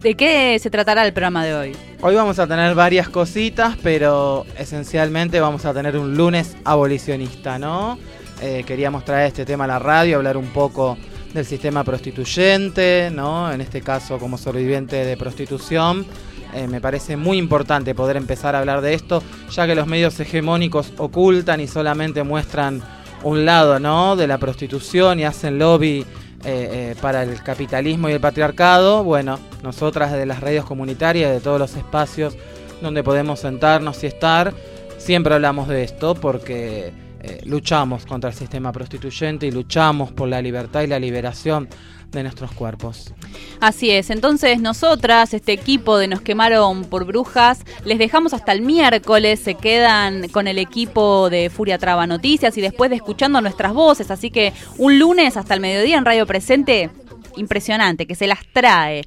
[0.00, 1.76] ¿De qué se tratará el programa de hoy?
[2.00, 7.98] Hoy vamos a tener varias cositas, pero esencialmente vamos a tener un lunes abolicionista, ¿no?
[8.40, 10.96] Eh, queríamos traer este tema a la radio, hablar un poco
[11.32, 13.52] del sistema prostituyente, ¿no?
[13.52, 16.06] En este caso como sobreviviente de prostitución.
[16.54, 20.18] Eh, me parece muy importante poder empezar a hablar de esto, ya que los medios
[20.18, 22.82] hegemónicos ocultan y solamente muestran
[23.22, 24.16] un lado, ¿no?
[24.16, 26.04] De la prostitución y hacen lobby eh,
[26.44, 29.04] eh, para el capitalismo y el patriarcado.
[29.04, 32.36] Bueno, nosotras de las radios comunitarias, de todos los espacios
[32.80, 34.54] donde podemos sentarnos y estar,
[34.98, 36.92] siempre hablamos de esto porque
[37.22, 41.68] eh, luchamos contra el sistema prostituyente y luchamos por la libertad y la liberación
[42.10, 43.12] de nuestros cuerpos.
[43.60, 48.62] Así es, entonces nosotras, este equipo de Nos quemaron por brujas, les dejamos hasta el
[48.62, 53.72] miércoles, se quedan con el equipo de Furia Traba Noticias y después de escuchando nuestras
[53.72, 56.90] voces, así que un lunes hasta el mediodía en Radio Presente,
[57.36, 59.02] impresionante, que se las trae.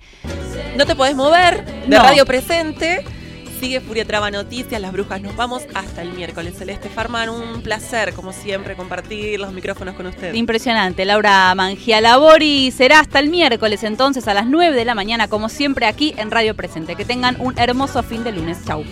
[0.78, 2.04] No te podés mover de No.
[2.04, 3.04] Radio Presente.
[3.64, 5.22] Sigue Furia Traba Noticias, Las Brujas.
[5.22, 6.54] Nos vamos hasta el miércoles.
[6.58, 10.36] Celeste Farman, un placer, como siempre, compartir los micrófonos con ustedes.
[10.36, 12.72] Impresionante, Laura Mangialabori.
[12.72, 16.30] Será hasta el miércoles entonces a las 9 de la mañana, como siempre aquí en
[16.30, 16.98] Radio Presente.
[16.98, 18.58] Que tengan un hermoso fin de lunes.
[18.66, 18.84] Chau.